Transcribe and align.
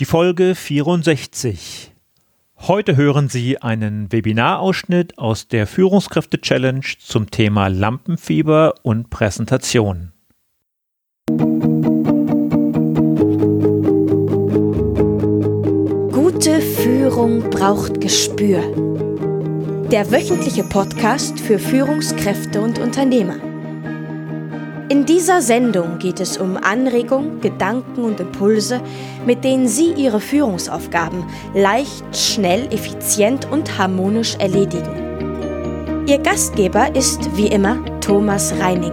Die 0.00 0.06
Folge 0.06 0.56
64. 0.56 1.92
Heute 2.62 2.96
hören 2.96 3.28
Sie 3.28 3.62
einen 3.62 4.10
Webinarausschnitt 4.10 5.18
aus 5.18 5.46
der 5.46 5.68
Führungskräfte-Challenge 5.68 6.84
zum 6.98 7.30
Thema 7.30 7.68
Lampenfieber 7.68 8.74
und 8.82 9.10
Präsentation. 9.10 10.10
Gute 16.10 16.60
Führung 16.60 17.48
braucht 17.50 18.00
Gespür. 18.00 18.62
Der 19.92 20.10
wöchentliche 20.10 20.64
Podcast 20.64 21.38
für 21.38 21.60
Führungskräfte 21.60 22.60
und 22.60 22.80
Unternehmer. 22.80 23.53
In 24.90 25.06
dieser 25.06 25.40
Sendung 25.40 25.98
geht 25.98 26.20
es 26.20 26.36
um 26.36 26.58
Anregungen, 26.58 27.40
Gedanken 27.40 28.02
und 28.04 28.20
Impulse, 28.20 28.82
mit 29.24 29.42
denen 29.42 29.66
Sie 29.66 29.94
Ihre 29.94 30.20
Führungsaufgaben 30.20 31.24
leicht, 31.54 32.04
schnell, 32.14 32.66
effizient 32.70 33.50
und 33.50 33.78
harmonisch 33.78 34.34
erledigen. 34.34 36.04
Ihr 36.06 36.18
Gastgeber 36.18 36.94
ist 36.94 37.34
wie 37.34 37.46
immer 37.46 37.82
Thomas 38.00 38.52
Reining. 38.60 38.92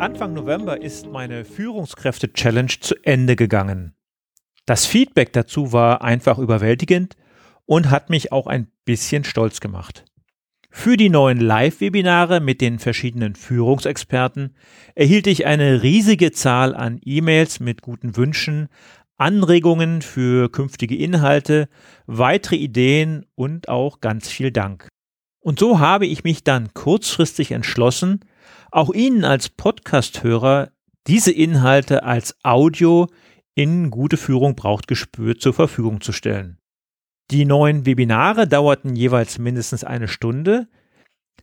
Anfang 0.00 0.32
November 0.32 0.82
ist 0.82 1.06
meine 1.06 1.44
Führungskräfte-Challenge 1.44 2.72
zu 2.80 2.96
Ende 3.04 3.36
gegangen. 3.36 3.94
Das 4.66 4.84
Feedback 4.84 5.32
dazu 5.32 5.72
war 5.72 6.02
einfach 6.02 6.38
überwältigend 6.38 7.16
und 7.70 7.88
hat 7.88 8.10
mich 8.10 8.32
auch 8.32 8.48
ein 8.48 8.66
bisschen 8.84 9.22
stolz 9.22 9.60
gemacht. 9.60 10.04
Für 10.70 10.96
die 10.96 11.08
neuen 11.08 11.38
Live-Webinare 11.38 12.40
mit 12.40 12.60
den 12.60 12.80
verschiedenen 12.80 13.36
Führungsexperten 13.36 14.56
erhielt 14.96 15.28
ich 15.28 15.46
eine 15.46 15.84
riesige 15.84 16.32
Zahl 16.32 16.74
an 16.74 17.00
E-Mails 17.04 17.60
mit 17.60 17.80
guten 17.80 18.16
Wünschen, 18.16 18.70
Anregungen 19.18 20.02
für 20.02 20.50
künftige 20.50 20.96
Inhalte, 20.96 21.68
weitere 22.06 22.56
Ideen 22.56 23.24
und 23.36 23.68
auch 23.68 24.00
ganz 24.00 24.28
viel 24.28 24.50
Dank. 24.50 24.88
Und 25.38 25.60
so 25.60 25.78
habe 25.78 26.06
ich 26.06 26.24
mich 26.24 26.42
dann 26.42 26.74
kurzfristig 26.74 27.52
entschlossen, 27.52 28.18
auch 28.72 28.92
Ihnen 28.92 29.24
als 29.24 29.48
Podcast-Hörer 29.48 30.72
diese 31.06 31.30
Inhalte 31.30 32.02
als 32.02 32.34
Audio 32.42 33.06
in 33.54 33.90
gute 33.90 34.16
Führung 34.16 34.56
braucht 34.56 34.88
Gespür 34.88 35.38
zur 35.38 35.54
Verfügung 35.54 36.00
zu 36.00 36.10
stellen. 36.10 36.59
Die 37.30 37.44
neuen 37.44 37.86
Webinare 37.86 38.48
dauerten 38.48 38.96
jeweils 38.96 39.38
mindestens 39.38 39.84
eine 39.84 40.08
Stunde. 40.08 40.66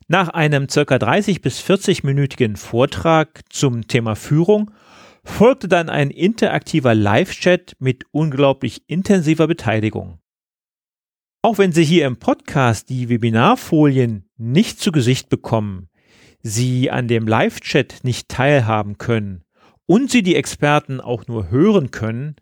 Nach 0.09 0.27
einem 0.27 0.67
circa 0.67 0.99
30 0.99 1.41
bis 1.41 1.61
40-minütigen 1.61 2.57
Vortrag 2.57 3.41
zum 3.49 3.87
Thema 3.87 4.15
Führung 4.15 4.71
folgte 5.23 5.69
dann 5.69 5.87
ein 5.87 6.09
interaktiver 6.09 6.93
Live-Chat 6.93 7.77
mit 7.79 8.03
unglaublich 8.11 8.83
intensiver 8.87 9.47
Beteiligung. 9.47 10.19
Auch 11.41 11.57
wenn 11.57 11.71
Sie 11.71 11.85
hier 11.85 12.05
im 12.05 12.17
Podcast 12.17 12.89
die 12.89 13.07
Webinarfolien 13.07 14.29
nicht 14.35 14.81
zu 14.81 14.91
Gesicht 14.91 15.29
bekommen, 15.29 15.87
Sie 16.41 16.91
an 16.91 17.07
dem 17.07 17.27
Live-Chat 17.27 18.03
nicht 18.03 18.27
teilhaben 18.27 18.97
können 18.97 19.45
und 19.85 20.11
Sie 20.11 20.21
die 20.21 20.35
Experten 20.35 20.99
auch 20.99 21.27
nur 21.27 21.49
hören 21.49 21.91
können, 21.91 22.35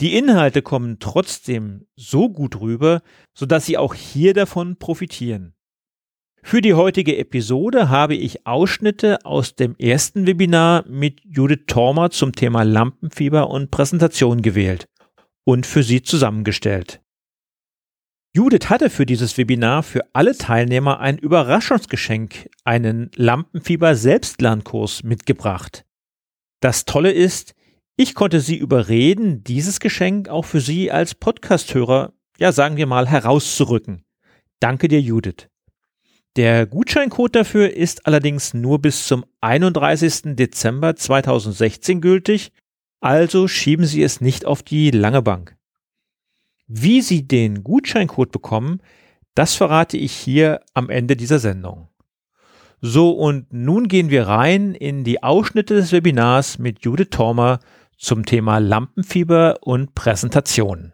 die 0.00 0.16
Inhalte 0.16 0.62
kommen 0.62 0.98
trotzdem 0.98 1.86
so 1.96 2.28
gut 2.28 2.60
rüber, 2.60 3.02
sodass 3.34 3.66
Sie 3.66 3.78
auch 3.78 3.94
hier 3.94 4.34
davon 4.34 4.76
profitieren. 4.76 5.54
Für 6.42 6.60
die 6.60 6.74
heutige 6.74 7.16
Episode 7.16 7.88
habe 7.88 8.14
ich 8.14 8.46
Ausschnitte 8.46 9.24
aus 9.24 9.54
dem 9.54 9.76
ersten 9.78 10.26
Webinar 10.26 10.84
mit 10.86 11.22
Judith 11.24 11.64
Tormer 11.66 12.10
zum 12.10 12.32
Thema 12.32 12.64
Lampenfieber 12.64 13.48
und 13.48 13.70
Präsentation 13.70 14.42
gewählt 14.42 14.86
und 15.44 15.64
für 15.64 15.82
Sie 15.82 16.02
zusammengestellt. 16.02 17.00
Judith 18.36 18.68
hatte 18.68 18.90
für 18.90 19.06
dieses 19.06 19.38
Webinar 19.38 19.84
für 19.84 20.02
alle 20.12 20.36
Teilnehmer 20.36 20.98
ein 21.00 21.18
Überraschungsgeschenk, 21.18 22.50
einen 22.64 23.10
Lampenfieber 23.14 23.94
Selbstlernkurs 23.94 25.04
mitgebracht. 25.04 25.86
Das 26.60 26.84
Tolle 26.84 27.12
ist, 27.12 27.54
ich 27.96 28.14
konnte 28.14 28.40
sie 28.40 28.56
überreden, 28.56 29.44
dieses 29.44 29.78
Geschenk 29.78 30.28
auch 30.28 30.44
für 30.44 30.60
Sie 30.60 30.90
als 30.90 31.14
Podcasthörer, 31.14 32.12
ja 32.38 32.50
sagen 32.50 32.76
wir 32.76 32.86
mal, 32.86 33.06
herauszurücken. 33.06 34.04
Danke 34.58 34.88
dir, 34.88 35.00
Judith. 35.00 35.48
Der 36.36 36.66
Gutscheincode 36.66 37.36
dafür 37.36 37.72
ist 37.72 38.06
allerdings 38.06 38.54
nur 38.54 38.80
bis 38.80 39.06
zum 39.06 39.24
31. 39.40 40.34
Dezember 40.34 40.96
2016 40.96 42.00
gültig, 42.00 42.50
also 43.00 43.46
schieben 43.46 43.86
Sie 43.86 44.02
es 44.02 44.20
nicht 44.20 44.44
auf 44.44 44.64
die 44.64 44.90
lange 44.90 45.22
Bank. 45.22 45.56
Wie 46.66 47.00
Sie 47.02 47.28
den 47.28 47.62
Gutscheincode 47.62 48.32
bekommen, 48.32 48.80
das 49.36 49.54
verrate 49.54 49.96
ich 49.96 50.12
hier 50.12 50.60
am 50.72 50.90
Ende 50.90 51.14
dieser 51.16 51.38
Sendung. 51.38 51.88
So, 52.80 53.12
und 53.12 53.52
nun 53.52 53.86
gehen 53.86 54.10
wir 54.10 54.26
rein 54.26 54.74
in 54.74 55.04
die 55.04 55.22
Ausschnitte 55.22 55.74
des 55.74 55.92
Webinars 55.92 56.58
mit 56.58 56.84
Judith 56.84 57.10
Tormer 57.10 57.60
zum 57.98 58.24
Thema 58.24 58.58
Lampenfieber 58.58 59.58
und 59.60 59.94
Präsentation. 59.94 60.93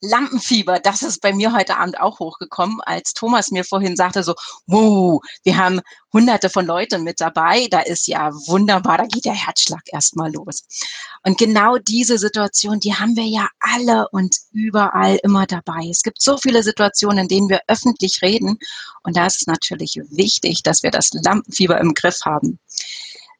Lampenfieber, 0.00 0.80
das 0.80 1.02
ist 1.02 1.20
bei 1.20 1.32
mir 1.32 1.52
heute 1.52 1.76
Abend 1.76 2.00
auch 2.00 2.20
hochgekommen, 2.20 2.80
als 2.82 3.12
Thomas 3.12 3.50
mir 3.50 3.64
vorhin 3.64 3.96
sagte 3.96 4.22
so, 4.22 4.34
wow, 4.66 5.20
wir 5.44 5.56
haben 5.56 5.80
hunderte 6.12 6.48
von 6.48 6.66
Leuten 6.66 7.04
mit 7.04 7.20
dabei, 7.20 7.68
da 7.70 7.80
ist 7.80 8.08
ja 8.08 8.32
wunderbar, 8.46 8.98
da 8.98 9.06
geht 9.06 9.26
der 9.26 9.34
Herzschlag 9.34 9.82
erstmal 9.86 10.32
los. 10.32 10.64
Und 11.22 11.38
genau 11.38 11.76
diese 11.76 12.18
Situation, 12.18 12.80
die 12.80 12.94
haben 12.94 13.14
wir 13.14 13.26
ja 13.26 13.48
alle 13.60 14.08
und 14.10 14.36
überall 14.52 15.18
immer 15.22 15.46
dabei. 15.46 15.86
Es 15.90 16.02
gibt 16.02 16.22
so 16.22 16.38
viele 16.38 16.62
Situationen, 16.62 17.18
in 17.18 17.28
denen 17.28 17.48
wir 17.48 17.60
öffentlich 17.68 18.22
reden 18.22 18.58
und 19.02 19.16
da 19.16 19.26
ist 19.26 19.42
es 19.42 19.46
natürlich 19.46 20.00
wichtig, 20.10 20.62
dass 20.62 20.82
wir 20.82 20.90
das 20.90 21.10
Lampenfieber 21.12 21.78
im 21.78 21.94
Griff 21.94 22.20
haben. 22.24 22.58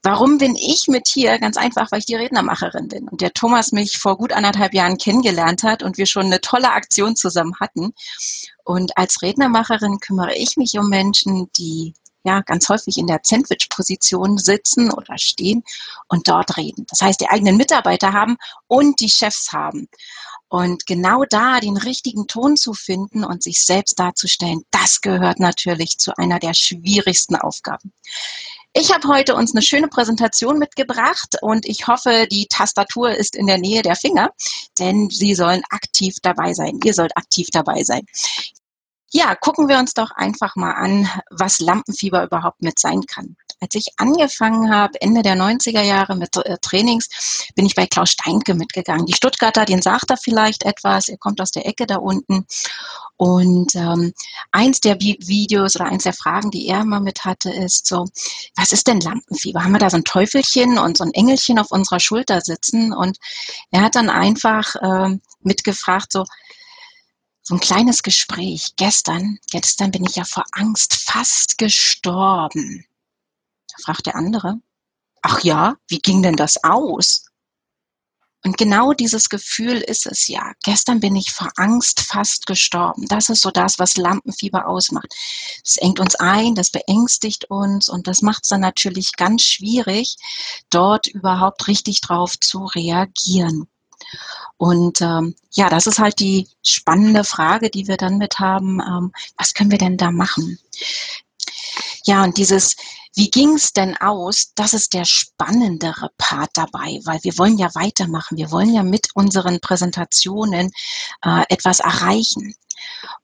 Warum 0.03 0.39
bin 0.39 0.57
ich 0.57 0.89
mit 0.89 1.09
hier? 1.13 1.39
Ganz 1.39 1.59
einfach, 1.59 1.93
weil 1.93 1.99
ich 1.99 2.07
die 2.07 2.15
Rednermacherin 2.15 2.89
bin 2.89 3.07
und 3.09 3.21
der 3.21 3.35
Thomas 3.35 3.71
mich 3.73 3.99
vor 3.99 4.17
gut 4.17 4.33
anderthalb 4.33 4.73
Jahren 4.73 4.97
kennengelernt 4.97 5.63
hat 5.63 5.83
und 5.83 5.99
wir 5.99 6.07
schon 6.07 6.27
eine 6.27 6.41
tolle 6.41 6.73
Aktion 6.73 7.17
zusammen 7.17 7.55
hatten. 7.61 7.93
Und 8.65 8.97
als 8.97 9.21
Rednermacherin 9.21 10.01
kümmere 10.01 10.35
ich 10.35 10.57
mich 10.57 10.79
um 10.79 10.89
Menschen, 10.89 11.51
die 11.59 11.93
ja 12.25 12.41
ganz 12.41 12.69
häufig 12.69 12.97
in 12.97 13.07
der 13.07 13.21
Sandwich-Position 13.23 14.39
sitzen 14.39 14.91
oder 14.91 15.19
stehen 15.19 15.65
und 16.09 16.29
dort 16.29 16.57
reden. 16.57 16.87
Das 16.89 17.03
heißt, 17.03 17.21
die 17.21 17.29
eigenen 17.29 17.57
Mitarbeiter 17.57 18.13
haben 18.13 18.37
und 18.69 19.01
die 19.01 19.11
Chefs 19.11 19.53
haben. 19.53 19.89
Und 20.49 20.87
genau 20.87 21.25
da 21.29 21.61
den 21.61 21.77
richtigen 21.77 22.27
Ton 22.27 22.57
zu 22.57 22.75
finden 22.75 23.23
und 23.23 23.43
sich 23.43 23.65
selbst 23.65 23.99
darzustellen, 23.99 24.63
das 24.71 25.01
gehört 25.01 25.39
natürlich 25.39 25.99
zu 25.99 26.17
einer 26.17 26.39
der 26.39 26.55
schwierigsten 26.55 27.37
Aufgaben. 27.37 27.93
Ich 28.73 28.95
habe 28.95 29.09
heute 29.09 29.35
uns 29.35 29.53
eine 29.53 29.63
schöne 29.63 29.89
Präsentation 29.89 30.59
mitgebracht 30.59 31.37
und 31.43 31.67
ich 31.67 31.89
hoffe, 31.89 32.29
die 32.31 32.47
Tastatur 32.47 33.11
ist 33.11 33.35
in 33.35 33.49
der 33.49 33.59
Nähe 33.59 33.83
der 33.83 33.97
Finger, 33.97 34.31
denn 34.79 35.11
Sie 35.11 35.35
sollen 35.35 35.63
aktiv 35.71 36.15
dabei 36.23 36.55
sein. 36.55 36.79
Ihr 36.85 36.95
sollt 36.95 37.17
aktiv 37.17 37.49
dabei 37.53 37.83
sein. 37.83 38.03
Ja, 39.13 39.35
gucken 39.35 39.69
wir 39.69 39.79
uns 39.79 39.93
doch 39.95 40.13
einfach 40.13 40.55
mal 40.55 40.73
an, 40.75 41.09
was 41.31 41.59
Lampenfieber 41.59 42.23
überhaupt 42.23 42.63
mit 42.63 42.79
sein 42.79 43.03
kann. 43.07 43.37
Als 43.61 43.75
ich 43.75 43.93
angefangen 43.99 44.75
habe, 44.75 45.01
Ende 45.03 45.23
der 45.23 45.37
90er 45.37 45.83
Jahre 45.83 46.17
mit 46.17 46.35
äh, 46.37 46.57
Trainings, 46.63 47.51
bin 47.55 47.67
ich 47.67 47.75
bei 47.75 47.87
Klaus 47.87 48.11
Steinke 48.11 48.55
mitgegangen. 48.55 49.05
Die 49.05 49.15
Stuttgarter, 49.15 49.67
den 49.67 49.83
sagt 49.83 50.11
er 50.11 50.17
vielleicht 50.17 50.65
etwas, 50.65 51.09
er 51.09 51.19
kommt 51.19 51.41
aus 51.43 51.51
der 51.51 51.67
Ecke 51.67 51.87
da 51.87 51.97
unten. 51.97 52.47
Und 53.17 53.75
ähm, 53.75 54.15
eins 54.51 54.81
der 54.81 54.99
Videos 54.99 55.77
oder 55.77 55.85
eins 55.85 56.05
der 56.05 56.15
Fragen, 56.15 56.51
die 56.51 56.69
er 56.69 56.81
immer 56.81 57.01
mit 57.01 57.27
hatte, 57.27 57.51
ist 57.51 57.87
so, 57.87 58.07
was 58.57 58.73
ist 58.73 58.87
denn 58.87 59.01
Lampenfieber? 59.01 59.63
Haben 59.63 59.73
wir 59.73 59.79
da 59.79 59.91
so 59.91 59.99
ein 59.99 60.05
Teufelchen 60.05 60.79
und 60.79 60.97
so 60.97 61.05
ein 61.05 61.13
Engelchen 61.13 61.59
auf 61.59 61.71
unserer 61.71 62.01
Schulter 62.01 62.41
sitzen? 62.41 62.95
Und 62.95 63.19
er 63.71 63.83
hat 63.83 63.95
dann 63.95 64.09
einfach 64.09 64.75
ähm, 64.83 65.21
mitgefragt, 65.43 66.13
so, 66.13 66.25
so 67.43 67.57
ein 67.57 67.61
kleines 67.61 68.03
Gespräch. 68.03 68.73
Gestern, 68.77 69.39
gestern 69.51 69.91
bin 69.91 70.05
ich 70.05 70.17
ja 70.17 70.25
vor 70.25 70.45
Angst 70.53 70.95
fast 70.95 71.59
gestorben. 71.59 72.87
Da 73.77 73.85
fragt 73.85 74.07
der 74.07 74.17
andere, 74.17 74.61
ach 75.23 75.41
ja, 75.43 75.77
wie 75.89 75.99
ging 75.99 76.23
denn 76.23 76.37
das 76.37 76.63
aus? 76.65 77.27
Und 78.43 78.57
genau 78.57 78.95
dieses 78.95 79.29
Gefühl 79.29 79.77
ist 79.77 80.07
es 80.07 80.27
ja. 80.29 80.53
Gestern 80.65 81.01
bin 81.01 81.15
ich 81.15 81.31
vor 81.31 81.51
Angst 81.57 82.01
fast 82.01 82.47
gestorben. 82.47 83.07
Das 83.07 83.29
ist 83.29 83.43
so 83.43 83.51
das, 83.51 83.79
was 83.79 83.99
Lampenfieber 83.99 84.67
ausmacht. 84.67 85.15
Das 85.63 85.77
engt 85.77 86.01
uns 86.01 86.15
ein, 86.15 86.55
das 86.55 86.71
beängstigt 86.71 87.51
uns 87.51 87.91
und 87.91 88.07
das 88.07 88.23
macht 88.23 88.45
es 88.45 88.49
dann 88.49 88.63
natürlich 88.63 89.13
ganz 89.17 89.43
schwierig, 89.43 90.17
dort 90.71 91.07
überhaupt 91.07 91.69
richtig 91.69 92.01
drauf 92.01 92.39
zu 92.41 92.65
reagieren. 92.65 93.69
Und 94.57 95.03
ähm, 95.03 95.37
ja, 95.53 95.69
das 95.69 95.87
ist 95.87 95.99
halt 95.99 96.19
die 96.19 96.49
spannende 96.65 97.25
Frage, 97.25 97.71
die 97.71 97.89
wir 97.89 97.99
dann 97.99 98.17
mit 98.17 98.39
haben. 98.39 98.81
Ähm, 98.81 99.13
was 99.37 99.53
können 99.53 99.71
wir 99.71 99.79
denn 99.79 99.99
da 99.99 100.11
machen? 100.11 100.59
Ja, 102.07 102.25
und 102.25 102.39
dieses, 102.39 102.77
wie 103.21 103.31
ging's 103.31 103.75
denn 103.75 103.99
aus, 103.99 104.53
das 104.55 104.73
ist 104.73 104.95
der 104.95 105.05
spannendere 105.05 106.09
Part 106.17 106.53
dabei, 106.55 107.01
weil 107.05 107.23
wir 107.23 107.37
wollen 107.37 107.59
ja 107.59 107.69
weitermachen. 107.75 108.39
Wir 108.39 108.51
wollen 108.51 108.73
ja 108.73 108.83
mit 108.83 109.09
unseren 109.13 109.61
Präsentationen 109.61 110.71
äh, 111.23 111.43
etwas 111.51 111.81
erreichen. 111.81 112.55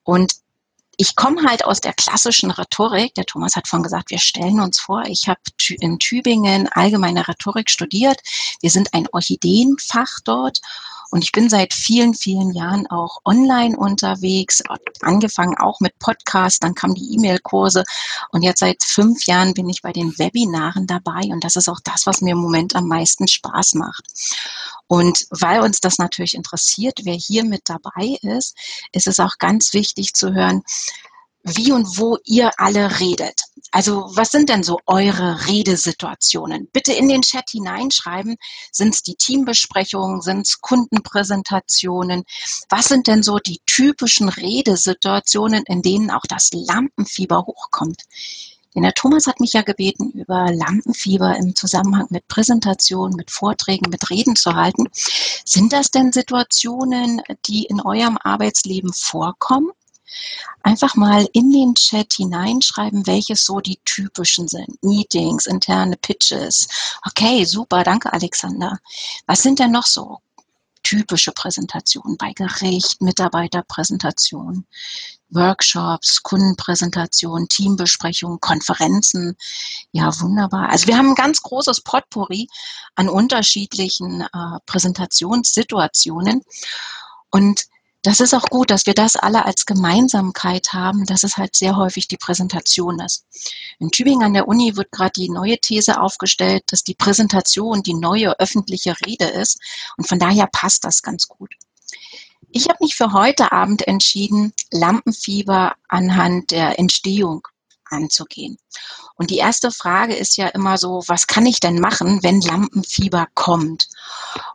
Und 0.02 0.34
ich 0.98 1.16
komme 1.16 1.48
halt 1.48 1.64
aus 1.64 1.81
der 1.81 1.94
klassischen 1.94 2.50
Rhetorik. 2.50 3.14
Der 3.14 3.25
Thomas 3.25 3.56
hat 3.56 3.69
vorhin 3.69 3.84
gesagt, 3.84 4.10
wir 4.10 4.19
stellen 4.19 4.60
uns 4.60 4.78
vor, 4.78 5.04
ich 5.06 5.28
habe 5.28 5.40
in 5.81 5.99
Tübingen 5.99 6.69
allgemeine 6.69 7.26
Rhetorik 7.26 7.70
studiert. 7.70 8.20
Wir 8.60 8.70
sind 8.70 8.92
ein 8.92 9.08
Orchideenfach 9.12 10.20
dort 10.25 10.60
und 11.11 11.23
ich 11.23 11.32
bin 11.32 11.49
seit 11.49 11.73
vielen, 11.73 12.14
vielen 12.14 12.53
Jahren 12.53 12.87
auch 12.88 13.19
online 13.25 13.76
unterwegs, 13.76 14.62
angefangen 15.00 15.56
auch 15.56 15.81
mit 15.81 15.99
Podcasts, 15.99 16.58
dann 16.58 16.75
kamen 16.75 16.94
die 16.94 17.14
E-Mail-Kurse 17.14 17.85
und 18.31 18.43
jetzt 18.43 18.61
seit 18.61 18.82
fünf 18.82 19.26
Jahren 19.26 19.55
bin 19.55 19.69
ich 19.69 19.82
bei 19.82 19.93
den 19.93 20.19
Webinaren 20.19 20.87
dabei 20.87 21.23
und 21.31 21.44
das 21.44 21.56
ist 21.56 21.69
auch 21.69 21.81
das, 21.85 22.06
was 22.06 22.20
mir 22.20 22.32
im 22.32 22.38
Moment 22.38 22.75
am 22.75 22.88
meisten 22.88 23.29
Spaß 23.29 23.75
macht. 23.75 24.05
Und 24.88 25.26
weil 25.31 25.61
uns 25.61 25.81
das 25.81 25.99
natürlich 25.99 26.35
interessiert, 26.35 27.00
wer 27.05 27.14
hier 27.14 27.44
mit 27.44 27.62
dabei 27.64 28.19
ist, 28.23 28.56
ist 28.93 29.06
es 29.06 29.19
auch 29.20 29.38
ganz 29.38 29.73
wichtig 29.73 30.12
zu 30.14 30.32
hören, 30.32 30.62
wie 31.46 31.72
und 31.72 31.98
wo 31.98 32.19
ihr 32.25 32.50
alle 32.58 32.98
redet. 32.98 33.40
Also 33.70 34.10
was 34.14 34.32
sind 34.32 34.48
denn 34.48 34.62
so 34.62 34.81
eure 34.87 35.46
Redesituationen? 35.46 36.69
Bitte 36.72 36.93
in 36.93 37.08
den 37.08 37.22
Chat 37.22 37.50
hineinschreiben. 37.50 38.37
Sind 38.72 38.94
es 38.94 39.02
die 39.02 39.14
Teambesprechungen? 39.14 40.22
Sind 40.22 40.46
es 40.46 40.60
Kundenpräsentationen? 40.60 42.25
Was 42.69 42.87
sind 42.87 43.06
denn 43.06 43.22
so 43.22 43.38
die 43.38 43.60
typischen 43.66 44.28
Redesituationen, 44.28 45.62
in 45.66 45.82
denen 45.82 46.10
auch 46.10 46.26
das 46.28 46.50
Lampenfieber 46.52 47.46
hochkommt? 47.46 48.02
Denn 48.75 48.82
der 48.82 48.92
Thomas 48.92 49.26
hat 49.26 49.40
mich 49.40 49.54
ja 49.54 49.62
gebeten, 49.62 50.10
über 50.10 50.52
Lampenfieber 50.52 51.37
im 51.37 51.54
Zusammenhang 51.54 52.08
mit 52.10 52.28
Präsentationen, 52.28 53.16
mit 53.16 53.31
Vorträgen, 53.31 53.88
mit 53.88 54.10
Reden 54.10 54.37
zu 54.37 54.54
halten. 54.54 54.88
Sind 55.44 55.72
das 55.72 55.90
denn 55.90 56.12
Situationen, 56.12 57.22
die 57.46 57.64
in 57.64 57.81
eurem 57.81 58.19
Arbeitsleben 58.22 58.92
vorkommen? 58.92 59.70
Einfach 60.62 60.94
mal 60.94 61.29
in 61.32 61.50
den 61.50 61.75
Chat 61.75 62.14
hineinschreiben, 62.14 63.06
welches 63.06 63.44
so 63.44 63.61
die 63.61 63.79
typischen 63.85 64.49
sind. 64.49 64.82
Meetings, 64.82 65.47
interne 65.47 65.97
Pitches. 65.97 66.69
Okay, 67.06 67.44
super, 67.44 67.85
danke 67.85 68.12
Alexander. 68.12 68.79
Was 69.26 69.43
sind 69.43 69.58
denn 69.58 69.73
noch 69.73 69.87
so 69.87 70.19
typische 70.87 71.32
Präsentationen 71.32 72.17
bei 72.17 72.32
Gericht, 72.32 73.03
Mitarbeiterpräsentationen, 73.03 74.67
Workshops, 75.31 76.23
Kundenpräsentationen, 76.23 77.49
Teambesprechungen, 77.49 78.38
Konferenzen. 78.38 79.37
Ja, 79.91 80.12
wunderbar. 80.20 80.69
Also 80.69 80.87
wir 80.87 80.97
haben 80.97 81.09
ein 81.09 81.14
ganz 81.17 81.43
großes 81.43 81.81
Potpourri 81.81 82.47
an 82.94 83.09
unterschiedlichen 83.09 84.20
äh, 84.20 84.59
Präsentationssituationen. 84.67 86.43
Und 87.31 87.67
das 88.06 88.20
ist 88.20 88.35
auch 88.35 88.44
gut, 88.44 88.70
dass 88.70 88.87
wir 88.87 88.94
das 88.94 89.17
alle 89.17 89.44
als 89.44 89.67
Gemeinsamkeit 89.67 90.73
haben, 90.73 91.06
dass 91.06 91.25
es 91.25 91.37
halt 91.37 91.56
sehr 91.56 91.76
häufig 91.76 92.06
die 92.06 92.17
Präsentation 92.17 93.00
ist. 93.00 93.25
In 93.81 93.91
Tübingen 93.91 94.23
an 94.23 94.35
der 94.35 94.47
Uni 94.47 94.76
wird 94.76 94.93
gerade 94.93 95.11
die 95.17 95.29
neue 95.29 95.58
These 95.58 96.00
aufgestellt, 96.00 96.62
dass 96.69 96.85
die 96.85 96.94
Präsentation 96.94 97.82
die 97.82 97.94
neue 97.94 98.38
öffentliche 98.38 98.94
Rede 99.05 99.25
ist 99.25 99.58
und 99.97 100.06
von 100.06 100.20
daher 100.20 100.47
passt 100.47 100.85
das 100.85 101.03
ganz 101.03 101.26
gut. 101.26 101.55
Ich 102.50 102.69
habe 102.69 102.79
mich 102.81 102.94
für 102.94 103.12
heute 103.12 103.50
Abend 103.50 103.87
entschieden, 103.88 104.52
Lampenfieber 104.70 105.75
anhand 105.88 106.52
der 106.52 106.79
Entstehung 106.79 107.49
anzugehen. 107.91 108.59
Und 109.17 109.31
die 109.31 109.38
erste 109.38 109.71
Frage 109.71 110.15
ist 110.15 110.37
ja 110.37 110.49
immer 110.49 110.79
so, 110.79 111.03
was 111.06 111.27
kann 111.27 111.47
ich 111.47 111.61
denn 111.61 111.81
machen, 111.81 112.23
wenn 112.23 112.41
Lampenfieber 112.41 113.27
kommt? 113.35 113.88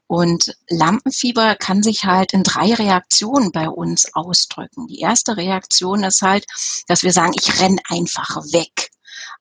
Und 0.08 0.56
Lampenfieber 0.70 1.56
kann 1.56 1.84
sich 1.84 2.06
halt 2.06 2.34
in 2.34 2.44
drei 2.44 2.74
Reaktionen 2.74 3.52
bei 3.52 3.70
uns 3.70 4.14
ausdrücken. 4.14 4.88
Die 4.88 5.00
erste 5.00 5.38
Reaktion 5.38 6.04
ist 6.04 6.22
halt, 6.22 6.46
dass 6.88 7.04
wir 7.04 7.14
sagen, 7.14 7.34
ich 7.36 7.60
renn 7.60 7.80
einfach 7.88 8.36
weg. 8.52 8.92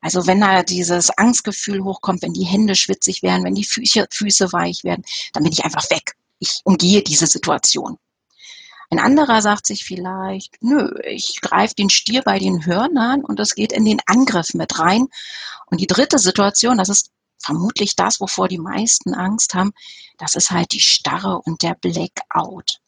Also 0.01 0.27
wenn 0.27 0.41
da 0.41 0.63
dieses 0.63 1.11
Angstgefühl 1.11 1.85
hochkommt, 1.85 2.23
wenn 2.23 2.33
die 2.33 2.45
Hände 2.45 2.75
schwitzig 2.75 3.23
werden, 3.23 3.45
wenn 3.45 3.55
die 3.55 3.65
Füße, 3.65 4.07
Füße 4.11 4.53
weich 4.53 4.85
werden, 4.85 5.05
dann 5.33 5.43
bin 5.43 5.53
ich 5.53 5.65
einfach 5.65 5.91
weg. 5.91 6.15
Ich 6.39 6.61
umgehe 6.65 7.03
diese 7.03 7.27
Situation. 7.27 7.99
Ein 8.91 8.99
anderer 8.99 9.41
sagt 9.41 9.67
sich 9.67 9.85
vielleicht, 9.85 10.57
nö, 10.61 10.91
ich 11.05 11.41
greife 11.41 11.77
den 11.77 11.91
Stier 11.91 12.23
bei 12.23 12.41
den 12.41 12.67
Hörnern 12.67 13.25
und 13.25 13.39
es 13.39 13.55
geht 13.55 13.73
in 13.73 13.85
den 13.85 14.01
Angriff 14.07 14.53
mit 14.53 14.79
rein. 14.81 15.07
Und 15.67 15.81
die 15.81 15.87
dritte 15.87 16.19
Situation, 16.19 16.79
das 16.79 16.89
ist 16.89 17.11
vermutlich 17.39 17.95
das, 17.95 18.21
wovor 18.21 18.49
die 18.49 18.59
meisten 18.59 19.15
Angst 19.15 19.55
haben, 19.55 19.73
das 20.19 20.35
ist 20.35 20.51
halt 20.51 20.73
die 20.73 20.81
Starre 20.81 21.41
und 21.45 21.63
der 21.63 21.77
Blackout. 21.81 22.81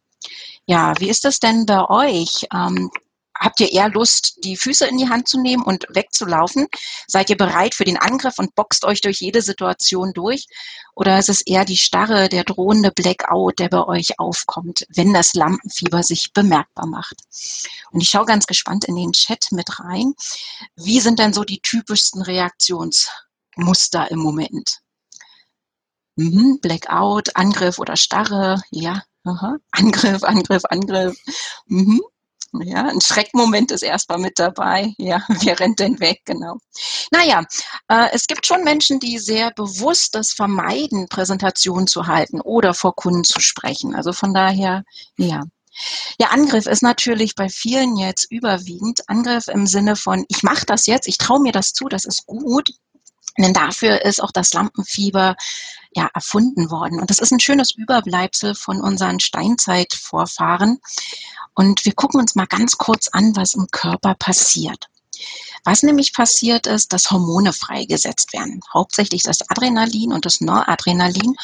Ja, 0.66 0.98
wie 0.98 1.08
ist 1.08 1.24
das 1.24 1.38
denn 1.38 1.66
bei 1.66 1.88
euch? 1.88 2.46
Ähm, 2.52 2.90
habt 3.38 3.60
ihr 3.60 3.72
eher 3.72 3.88
Lust, 3.88 4.38
die 4.44 4.56
Füße 4.56 4.86
in 4.86 4.98
die 4.98 5.08
Hand 5.08 5.28
zu 5.28 5.40
nehmen 5.40 5.62
und 5.62 5.86
wegzulaufen? 5.88 6.66
Seid 7.06 7.30
ihr 7.30 7.36
bereit 7.36 7.74
für 7.74 7.84
den 7.84 7.96
Angriff 7.96 8.38
und 8.38 8.54
boxt 8.54 8.84
euch 8.84 9.00
durch 9.00 9.20
jede 9.20 9.42
Situation 9.42 10.12
durch? 10.12 10.46
Oder 10.94 11.18
ist 11.18 11.28
es 11.28 11.42
eher 11.42 11.64
die 11.64 11.76
Starre, 11.78 12.28
der 12.28 12.44
drohende 12.44 12.90
Blackout, 12.90 13.58
der 13.58 13.68
bei 13.68 13.84
euch 13.84 14.18
aufkommt, 14.18 14.86
wenn 14.94 15.12
das 15.12 15.34
Lampenfieber 15.34 16.02
sich 16.02 16.32
bemerkbar 16.32 16.86
macht? 16.86 17.16
Und 17.90 18.00
ich 18.00 18.08
schaue 18.08 18.26
ganz 18.26 18.46
gespannt 18.46 18.84
in 18.84 18.96
den 18.96 19.12
Chat 19.12 19.52
mit 19.52 19.80
rein. 19.80 20.14
Wie 20.76 21.00
sind 21.00 21.18
denn 21.18 21.32
so 21.32 21.44
die 21.44 21.60
typischsten 21.60 22.22
Reaktionsmuster 22.22 24.10
im 24.10 24.18
Moment? 24.18 24.80
Mhm, 26.16 26.58
Blackout, 26.60 27.36
Angriff 27.36 27.78
oder 27.78 27.96
Starre, 27.96 28.62
ja. 28.70 29.02
Aha. 29.24 29.56
Angriff, 29.70 30.24
Angriff, 30.24 30.64
Angriff. 30.68 31.16
Mhm. 31.66 32.00
Ja, 32.60 32.86
ein 32.86 33.00
Schreckmoment 33.00 33.70
ist 33.70 33.82
erstmal 33.82 34.18
mit 34.18 34.38
dabei. 34.38 34.92
Ja, 34.98 35.24
wer 35.42 35.58
rennt 35.58 35.78
denn 35.78 36.00
weg? 36.00 36.20
Genau. 36.24 36.58
Naja, 37.10 37.44
äh, 37.88 38.08
es 38.12 38.26
gibt 38.26 38.46
schon 38.46 38.62
Menschen, 38.62 39.00
die 39.00 39.18
sehr 39.18 39.50
bewusst 39.52 40.14
das 40.14 40.32
vermeiden, 40.32 41.08
Präsentationen 41.08 41.86
zu 41.86 42.06
halten 42.06 42.40
oder 42.40 42.74
vor 42.74 42.94
Kunden 42.94 43.24
zu 43.24 43.40
sprechen. 43.40 43.94
Also 43.94 44.12
von 44.12 44.34
daher, 44.34 44.84
ja. 45.16 45.44
Ja, 46.18 46.28
Angriff 46.28 46.66
ist 46.66 46.82
natürlich 46.82 47.34
bei 47.34 47.48
vielen 47.48 47.96
jetzt 47.96 48.30
überwiegend. 48.30 49.00
Angriff 49.08 49.48
im 49.48 49.66
Sinne 49.66 49.96
von, 49.96 50.26
ich 50.28 50.42
mache 50.42 50.66
das 50.66 50.84
jetzt, 50.86 51.08
ich 51.08 51.16
traue 51.16 51.40
mir 51.40 51.52
das 51.52 51.72
zu, 51.72 51.88
das 51.88 52.04
ist 52.04 52.26
gut. 52.26 52.70
Denn 53.38 53.52
dafür 53.52 54.02
ist 54.02 54.22
auch 54.22 54.32
das 54.32 54.52
Lampenfieber 54.52 55.36
ja 55.94 56.08
erfunden 56.14 56.70
worden. 56.70 57.00
Und 57.00 57.10
das 57.10 57.18
ist 57.18 57.32
ein 57.32 57.40
schönes 57.40 57.72
Überbleibsel 57.72 58.54
von 58.54 58.80
unseren 58.80 59.20
Steinzeitvorfahren. 59.20 60.80
Und 61.54 61.84
wir 61.84 61.94
gucken 61.94 62.20
uns 62.20 62.34
mal 62.34 62.46
ganz 62.46 62.78
kurz 62.78 63.08
an, 63.08 63.36
was 63.36 63.54
im 63.54 63.66
Körper 63.70 64.14
passiert. 64.14 64.88
Was 65.64 65.82
nämlich 65.82 66.12
passiert 66.12 66.66
ist, 66.66 66.92
dass 66.92 67.10
Hormone 67.10 67.52
freigesetzt 67.52 68.32
werden. 68.32 68.60
Hauptsächlich 68.72 69.22
das 69.22 69.48
Adrenalin 69.48 70.12
und 70.12 70.26
das 70.26 70.40
Noradrenalin. 70.40 71.36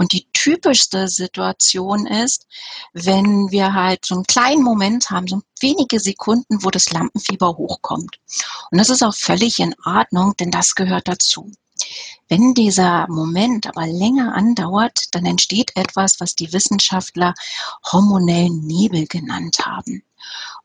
Und 0.00 0.14
die 0.14 0.26
typischste 0.32 1.08
Situation 1.08 2.06
ist, 2.06 2.46
wenn 2.94 3.50
wir 3.50 3.74
halt 3.74 4.06
so 4.06 4.14
einen 4.14 4.24
kleinen 4.24 4.62
Moment 4.62 5.10
haben, 5.10 5.26
so 5.26 5.42
wenige 5.60 6.00
Sekunden, 6.00 6.64
wo 6.64 6.70
das 6.70 6.90
Lampenfieber 6.90 7.48
hochkommt. 7.58 8.18
Und 8.70 8.78
das 8.78 8.88
ist 8.88 9.02
auch 9.02 9.14
völlig 9.14 9.58
in 9.58 9.74
Ordnung, 9.84 10.34
denn 10.40 10.50
das 10.50 10.74
gehört 10.74 11.06
dazu. 11.06 11.52
Wenn 12.28 12.54
dieser 12.54 13.08
Moment 13.08 13.66
aber 13.66 13.86
länger 13.86 14.34
andauert, 14.34 15.14
dann 15.14 15.26
entsteht 15.26 15.72
etwas, 15.76 16.18
was 16.18 16.34
die 16.34 16.50
Wissenschaftler 16.50 17.34
hormonellen 17.92 18.66
Nebel 18.66 19.06
genannt 19.06 19.58
haben. 19.66 20.02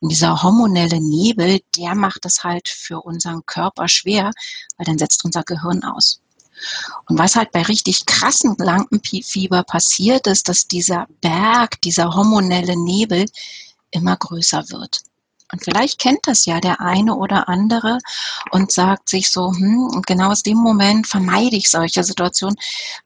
Und 0.00 0.12
dieser 0.12 0.42
hormonelle 0.42 1.02
Nebel, 1.02 1.60
der 1.76 1.94
macht 1.94 2.24
es 2.24 2.42
halt 2.42 2.70
für 2.70 3.02
unseren 3.02 3.44
Körper 3.44 3.86
schwer, 3.86 4.32
weil 4.78 4.86
dann 4.86 4.96
setzt 4.96 5.26
unser 5.26 5.42
Gehirn 5.42 5.84
aus. 5.84 6.22
Und 7.08 7.18
was 7.18 7.36
halt 7.36 7.52
bei 7.52 7.62
richtig 7.62 8.06
krassen 8.06 8.56
Lampenfieber 8.58 9.62
passiert, 9.62 10.26
ist, 10.26 10.48
dass 10.48 10.66
dieser 10.66 11.06
Berg, 11.20 11.80
dieser 11.82 12.14
hormonelle 12.14 12.76
Nebel 12.76 13.26
immer 13.90 14.16
größer 14.16 14.70
wird. 14.70 15.00
Und 15.52 15.62
vielleicht 15.62 16.00
kennt 16.00 16.20
das 16.24 16.44
ja 16.44 16.60
der 16.60 16.80
eine 16.80 17.14
oder 17.14 17.48
andere 17.48 17.98
und 18.50 18.72
sagt 18.72 19.08
sich 19.08 19.30
so, 19.30 19.52
hm, 19.52 19.84
und 19.94 20.06
genau 20.06 20.30
aus 20.30 20.42
dem 20.42 20.58
Moment 20.58 21.06
vermeide 21.06 21.54
ich 21.56 21.70
solche 21.70 22.02
Situationen, 22.02 22.56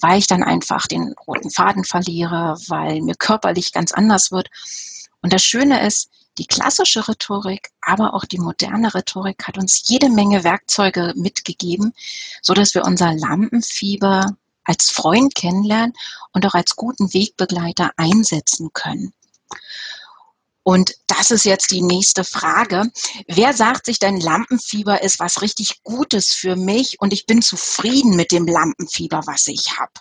weil 0.01 0.19
ich 0.19 0.27
dann 0.27 0.43
einfach 0.43 0.87
den 0.87 1.15
roten 1.27 1.51
Faden 1.51 1.85
verliere, 1.85 2.57
weil 2.69 3.03
mir 3.03 3.15
körperlich 3.15 3.73
ganz 3.73 3.93
anders 3.93 4.31
wird. 4.31 4.49
Und 5.21 5.35
das 5.35 5.43
Schöne 5.43 5.87
ist, 5.87 6.09
die 6.41 6.47
klassische 6.47 7.07
Rhetorik, 7.07 7.69
aber 7.83 8.15
auch 8.15 8.25
die 8.25 8.39
moderne 8.39 8.95
Rhetorik 8.95 9.47
hat 9.47 9.59
uns 9.59 9.83
jede 9.89 10.09
Menge 10.09 10.43
Werkzeuge 10.43 11.13
mitgegeben, 11.15 11.93
so 12.41 12.55
dass 12.55 12.75
wir 12.75 12.87
unser 12.87 13.13
Lampenfieber 13.15 14.37
als 14.65 14.91
Freund 14.91 15.35
kennenlernen 15.35 15.93
und 16.33 16.47
auch 16.47 16.55
als 16.55 16.77
guten 16.77 17.13
Wegbegleiter 17.13 17.91
einsetzen 17.99 18.71
können. 18.73 19.13
Und 20.63 20.95
das 21.07 21.31
ist 21.31 21.45
jetzt 21.45 21.73
die 21.73 21.83
nächste 21.83 22.25
Frage. 22.25 22.91
Wer 23.27 23.53
sagt 23.53 23.85
sich 23.85 23.99
denn, 23.99 24.19
Lampenfieber 24.19 25.03
ist 25.03 25.21
was 25.21 25.43
richtig 25.43 25.83
Gutes 25.83 26.33
für 26.33 26.57
mich 26.57 27.01
und 27.01 27.13
ich 27.13 27.27
bin 27.27 27.43
zufrieden 27.43 28.17
mit 28.17 28.33
dem 28.33 28.47
Lampenfieber, 28.47 29.23
was 29.27 29.47
ich 29.47 29.79
habe? 29.79 29.93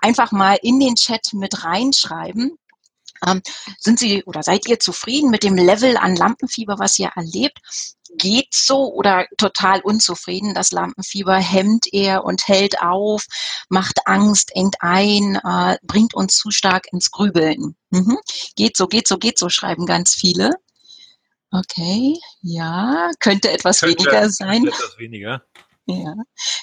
Einfach 0.00 0.32
mal 0.32 0.58
in 0.60 0.80
den 0.80 0.96
Chat 0.96 1.34
mit 1.34 1.62
reinschreiben. 1.62 2.58
Ähm, 3.26 3.42
sind 3.78 3.98
Sie 3.98 4.24
oder 4.24 4.42
seid 4.42 4.66
ihr 4.68 4.78
zufrieden 4.78 5.30
mit 5.30 5.42
dem 5.42 5.56
Level 5.56 5.96
an 5.96 6.16
Lampenfieber, 6.16 6.78
was 6.78 6.98
ihr 6.98 7.10
erlebt? 7.14 7.58
Geht 8.16 8.54
so 8.54 8.92
oder 8.92 9.26
total 9.38 9.80
unzufrieden? 9.80 10.54
Das 10.54 10.70
Lampenfieber 10.70 11.36
hemmt 11.36 11.86
er 11.92 12.24
und 12.24 12.46
hält 12.46 12.80
auf, 12.80 13.26
macht 13.68 14.06
Angst, 14.06 14.50
engt 14.54 14.76
ein, 14.80 15.36
äh, 15.36 15.78
bringt 15.82 16.14
uns 16.14 16.36
zu 16.36 16.50
stark 16.50 16.86
ins 16.92 17.10
Grübeln. 17.10 17.76
Mhm. 17.90 18.18
Geht 18.56 18.76
so, 18.76 18.86
geht 18.86 19.08
so, 19.08 19.18
geht 19.18 19.38
so, 19.38 19.48
schreiben 19.48 19.86
ganz 19.86 20.14
viele. 20.14 20.50
Okay, 21.50 22.18
ja, 22.42 23.10
könnte 23.20 23.50
etwas 23.50 23.80
könnte, 23.80 24.04
weniger 24.04 24.30
sein. 24.30 24.66
Etwas 24.66 24.98
weniger. 24.98 25.42
Ja, 25.86 26.14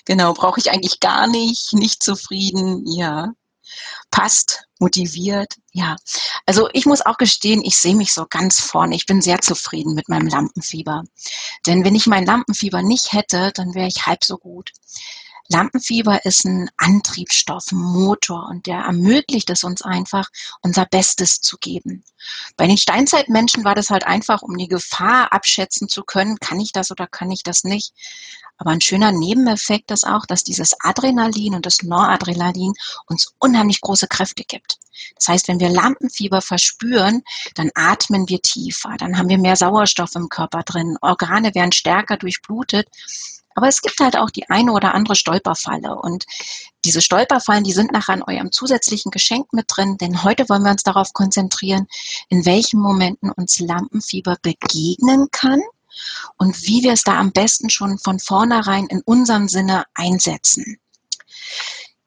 genau, 0.05 0.33
brauche 0.33 0.59
ich 0.59 0.71
eigentlich 0.71 0.99
gar 0.99 1.27
nicht, 1.27 1.73
nicht 1.73 2.03
zufrieden, 2.03 2.85
ja 2.87 3.33
passt, 4.09 4.65
motiviert. 4.81 5.55
Ja, 5.71 5.95
also 6.45 6.67
ich 6.73 6.85
muss 6.85 7.05
auch 7.05 7.17
gestehen, 7.17 7.61
ich 7.63 7.77
sehe 7.77 7.95
mich 7.95 8.13
so 8.13 8.25
ganz 8.29 8.59
vorne. 8.59 8.95
Ich 8.95 9.05
bin 9.05 9.21
sehr 9.21 9.39
zufrieden 9.39 9.93
mit 9.93 10.09
meinem 10.09 10.27
Lampenfieber. 10.27 11.03
Denn 11.65 11.85
wenn 11.85 11.95
ich 11.95 12.07
mein 12.07 12.25
Lampenfieber 12.25 12.81
nicht 12.81 13.13
hätte, 13.13 13.51
dann 13.53 13.73
wäre 13.75 13.87
ich 13.87 14.05
halb 14.05 14.23
so 14.25 14.37
gut. 14.37 14.71
Lampenfieber 15.51 16.25
ist 16.25 16.45
ein 16.45 16.69
Antriebsstoff, 16.77 17.71
ein 17.71 17.77
Motor 17.77 18.47
und 18.49 18.65
der 18.65 18.79
ermöglicht 18.79 19.49
es 19.49 19.63
uns 19.63 19.81
einfach, 19.81 20.29
unser 20.61 20.85
Bestes 20.85 21.41
zu 21.41 21.57
geben. 21.57 22.03
Bei 22.57 22.67
den 22.67 22.77
Steinzeitmenschen 22.77 23.63
war 23.63 23.75
das 23.75 23.89
halt 23.89 24.05
einfach, 24.05 24.41
um 24.41 24.57
die 24.57 24.67
Gefahr 24.67 25.33
abschätzen 25.33 25.89
zu 25.89 26.03
können, 26.03 26.39
kann 26.39 26.59
ich 26.59 26.71
das 26.71 26.91
oder 26.91 27.07
kann 27.07 27.31
ich 27.31 27.43
das 27.43 27.63
nicht. 27.63 27.93
Aber 28.57 28.71
ein 28.71 28.81
schöner 28.81 29.11
Nebeneffekt 29.11 29.91
ist 29.91 30.05
auch, 30.05 30.25
dass 30.25 30.43
dieses 30.43 30.75
Adrenalin 30.79 31.55
und 31.55 31.65
das 31.65 31.81
Noradrenalin 31.81 32.73
uns 33.07 33.33
unheimlich 33.39 33.81
große 33.81 34.07
Kräfte 34.07 34.43
gibt. 34.43 34.77
Das 35.15 35.27
heißt, 35.27 35.47
wenn 35.47 35.59
wir 35.59 35.69
Lampenfieber 35.69 36.41
verspüren, 36.41 37.23
dann 37.55 37.71
atmen 37.75 38.29
wir 38.29 38.41
tiefer, 38.41 38.95
dann 38.97 39.17
haben 39.17 39.29
wir 39.29 39.39
mehr 39.39 39.55
Sauerstoff 39.55 40.15
im 40.15 40.29
Körper 40.29 40.63
drin, 40.63 40.97
Organe 41.01 41.55
werden 41.55 41.71
stärker 41.71 42.17
durchblutet. 42.17 42.87
Aber 43.55 43.67
es 43.67 43.81
gibt 43.81 43.99
halt 43.99 44.17
auch 44.17 44.29
die 44.29 44.49
eine 44.49 44.71
oder 44.71 44.93
andere 44.93 45.15
Stolperfalle. 45.15 45.95
Und 45.95 46.25
diese 46.85 47.01
Stolperfallen, 47.01 47.63
die 47.63 47.73
sind 47.73 47.91
nachher 47.91 48.13
an 48.13 48.23
eurem 48.23 48.51
zusätzlichen 48.51 49.11
Geschenk 49.11 49.53
mit 49.53 49.65
drin, 49.67 49.97
denn 49.97 50.23
heute 50.23 50.49
wollen 50.49 50.63
wir 50.63 50.71
uns 50.71 50.83
darauf 50.83 51.13
konzentrieren, 51.13 51.87
in 52.29 52.45
welchen 52.45 52.79
Momenten 52.79 53.31
uns 53.31 53.59
Lampenfieber 53.59 54.37
begegnen 54.41 55.27
kann 55.31 55.61
und 56.37 56.63
wie 56.63 56.83
wir 56.83 56.93
es 56.93 57.03
da 57.03 57.19
am 57.19 57.31
besten 57.31 57.69
schon 57.69 57.97
von 57.99 58.19
vornherein 58.19 58.87
in 58.87 59.01
unserem 59.01 59.47
Sinne 59.47 59.85
einsetzen. 59.93 60.80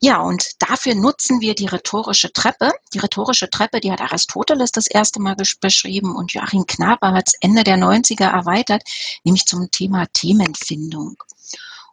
Ja, 0.05 0.21
und 0.21 0.51
dafür 0.59 0.95
nutzen 0.95 1.41
wir 1.41 1.55
die 1.55 1.65
rhetorische 1.65 2.31
Treppe. 2.31 2.73
Die 2.93 2.99
rhetorische 2.99 3.49
Treppe, 3.49 3.81
die 3.81 3.91
hat 3.91 4.03
Aristoteles 4.03 4.71
das 4.71 4.87
erste 4.87 5.19
Mal 5.19 5.35
beschrieben 5.35 6.15
und 6.15 6.35
Joachim 6.35 6.67
Knaper 6.67 7.13
hat 7.13 7.29
es 7.29 7.35
Ende 7.41 7.65
der 7.65 7.79
90er 7.79 8.27
erweitert, 8.27 8.83
nämlich 9.25 9.47
zum 9.47 9.71
Thema 9.71 10.05
Themenfindung. 10.13 11.17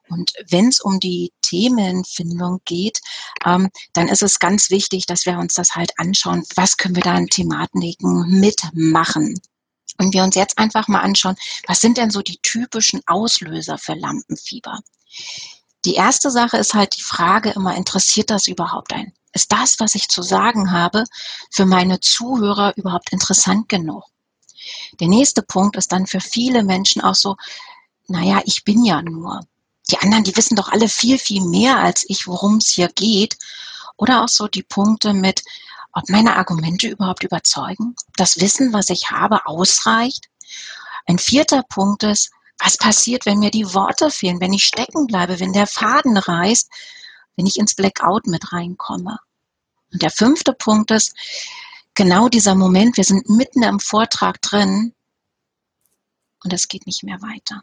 Und 0.10 0.34
wenn 0.50 0.68
es 0.68 0.82
um 0.82 1.00
die 1.00 1.32
Themenfindung 1.42 2.60
geht, 2.66 3.00
ähm, 3.46 3.70
dann 3.94 4.10
ist 4.10 4.24
es 4.24 4.40
ganz 4.40 4.70
wichtig, 4.72 5.06
dass 5.06 5.26
wir 5.26 5.38
uns 5.38 5.54
das 5.54 5.78
halt 5.78 5.94
anschauen, 5.98 6.44
was 6.58 6.76
können 6.76 6.98
wir 6.98 7.04
da 7.04 7.14
an 7.14 7.28
Thematiken 7.28 8.42
mitmachen. 8.42 9.40
Und 10.00 10.14
wir 10.14 10.24
uns 10.24 10.36
jetzt 10.36 10.58
einfach 10.58 10.90
mal 10.90 11.00
anschauen, 11.00 11.38
was 11.66 11.80
sind 11.80 11.98
denn 11.98 12.12
so 12.12 12.22
die 12.22 12.40
typischen 12.44 13.00
Auslöser 13.06 13.78
für 13.78 13.94
Lampenfieber? 13.94 14.82
Die 15.86 15.96
erste 15.96 16.30
Sache 16.30 16.58
ist 16.58 16.74
halt 16.74 16.96
die 16.98 17.02
Frage 17.02 17.52
immer, 17.52 17.76
interessiert 17.76 18.30
das 18.30 18.48
überhaupt 18.48 18.94
ein? 18.94 19.14
Ist 19.34 19.52
das, 19.52 19.80
was 19.80 19.96
ich 19.96 20.10
zu 20.10 20.22
sagen 20.22 20.72
habe, 20.72 21.06
für 21.50 21.66
meine 21.66 22.00
Zuhörer 22.00 22.74
überhaupt 22.76 23.12
interessant 23.12 23.70
genug? 23.70 24.04
Der 25.00 25.08
nächste 25.08 25.42
Punkt 25.42 25.76
ist 25.78 25.92
dann 25.92 26.06
für 26.06 26.20
viele 26.20 26.64
Menschen 26.64 27.02
auch 27.02 27.16
so, 27.16 27.36
naja, 28.08 28.42
ich 28.46 28.64
bin 28.64 28.84
ja 28.84 29.02
nur. 29.02 29.42
Die 29.90 29.98
anderen, 29.98 30.24
die 30.24 30.36
wissen 30.36 30.56
doch 30.56 30.70
alle 30.70 30.88
viel, 30.88 31.18
viel 31.18 31.44
mehr 31.44 31.80
als 31.80 32.06
ich, 32.08 32.28
worum 32.28 32.58
es 32.58 32.68
hier 32.68 32.90
geht. 32.90 33.38
Oder 33.98 34.24
auch 34.24 34.30
so 34.30 34.48
die 34.48 34.64
Punkte 34.64 35.14
mit, 35.14 35.44
ob 35.94 36.10
meine 36.10 36.36
Argumente 36.38 36.88
überhaupt 36.88 37.24
überzeugen, 37.24 37.96
das 38.16 38.40
Wissen, 38.40 38.74
was 38.74 38.90
ich 38.90 39.12
habe, 39.12 39.46
ausreicht. 39.46 40.28
Ein 41.06 41.18
vierter 41.18 41.64
Punkt 41.64 42.04
ist, 42.04 42.32
was 42.64 42.78
passiert, 42.78 43.26
wenn 43.26 43.40
mir 43.40 43.52
die 43.52 43.74
Worte 43.74 44.12
fehlen, 44.12 44.40
wenn 44.40 44.54
ich 44.54 44.64
stecken 44.64 45.08
bleibe, 45.08 45.40
wenn 45.40 45.54
der 45.54 45.68
Faden 45.68 46.18
reißt, 46.18 46.70
wenn 47.36 47.46
ich 47.46 47.58
ins 47.58 47.76
Blackout 47.76 48.28
mit 48.28 48.54
reinkomme. 48.54 49.20
Und 49.92 50.02
der 50.02 50.12
fünfte 50.12 50.54
Punkt 50.54 50.92
ist, 50.92 51.16
genau 51.94 52.30
dieser 52.30 52.56
Moment, 52.56 52.98
wir 52.98 53.04
sind 53.04 53.30
mitten 53.30 53.64
im 53.64 53.80
Vortrag 53.80 54.42
drin 54.42 54.94
und 56.44 56.54
es 56.54 56.68
geht 56.68 56.86
nicht 56.86 57.04
mehr 57.04 57.22
weiter. 57.22 57.62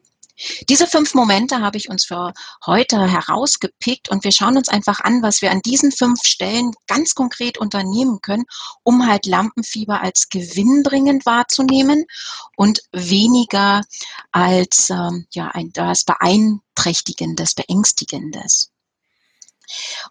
Diese 0.69 0.87
fünf 0.87 1.15
Momente 1.15 1.61
habe 1.61 1.77
ich 1.77 1.89
uns 1.89 2.05
für 2.05 2.33
heute 2.67 3.11
herausgepickt 3.11 4.09
und 4.09 4.25
wir 4.25 4.33
schauen 4.33 4.57
uns 4.57 4.69
einfach 4.69 5.01
an, 5.01 5.23
was 5.23 5.43
wir 5.43 5.51
an 5.51 5.61
diesen 5.61 5.93
fünf 5.93 6.21
Stellen 6.23 6.73
ganz 6.87 7.15
konkret 7.15 7.59
unternehmen 7.59 8.21
können, 8.23 8.45
um 8.83 9.07
halt 9.07 9.27
Lampenfieber 9.27 10.01
als 10.01 10.29
gewinnbringend 10.29 11.27
wahrzunehmen 11.27 12.05
und 12.57 12.81
weniger 12.93 13.83
als 14.33 14.91
ähm, 14.91 15.27
ja, 15.33 15.49
ein, 15.49 15.73
das 15.73 16.05
Beeinträchtigendes, 16.05 17.55
Beängstigendes. 17.55 18.71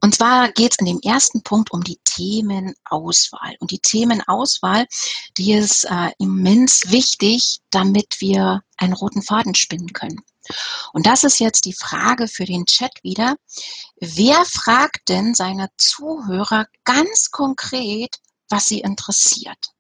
Und 0.01 0.15
zwar 0.15 0.51
geht 0.51 0.73
es 0.73 0.77
in 0.79 0.85
dem 0.85 0.99
ersten 1.01 1.43
Punkt 1.43 1.71
um 1.71 1.83
die 1.83 1.99
Themenauswahl. 2.03 3.55
Und 3.59 3.71
die 3.71 3.79
Themenauswahl, 3.79 4.85
die 5.37 5.53
ist 5.53 5.85
äh, 5.85 6.11
immens 6.19 6.91
wichtig, 6.91 7.59
damit 7.69 8.17
wir 8.19 8.61
einen 8.77 8.93
roten 8.93 9.21
Faden 9.21 9.55
spinnen 9.55 9.93
können. 9.93 10.21
Und 10.93 11.05
das 11.05 11.23
ist 11.23 11.39
jetzt 11.39 11.65
die 11.65 11.73
Frage 11.73 12.27
für 12.27 12.45
den 12.45 12.65
Chat 12.65 12.91
wieder. 13.03 13.35
Wer 13.99 14.45
fragt 14.45 15.09
denn 15.09 15.33
seine 15.33 15.69
Zuhörer 15.77 16.67
ganz 16.85 17.31
konkret, 17.31 18.17
was 18.49 18.67
sie 18.67 18.79
interessiert? 18.79 19.73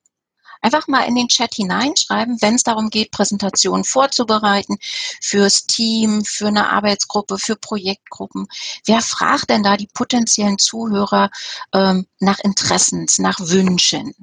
Einfach 0.61 0.87
mal 0.87 1.03
in 1.03 1.15
den 1.15 1.27
Chat 1.27 1.53
hineinschreiben, 1.55 2.41
wenn 2.41 2.55
es 2.55 2.63
darum 2.63 2.89
geht, 2.89 3.11
Präsentationen 3.11 3.83
vorzubereiten 3.83 4.77
fürs 5.21 5.65
Team, 5.65 6.23
für 6.25 6.47
eine 6.47 6.69
Arbeitsgruppe, 6.69 7.37
für 7.37 7.55
Projektgruppen. 7.55 8.47
Wer 8.85 9.01
fragt 9.01 9.49
denn 9.49 9.63
da 9.63 9.77
die 9.77 9.89
potenziellen 9.93 10.57
Zuhörer 10.57 11.29
ähm, 11.73 12.07
nach 12.19 12.39
Interessens, 12.39 13.19
nach 13.19 13.39
Wünschen? 13.39 14.13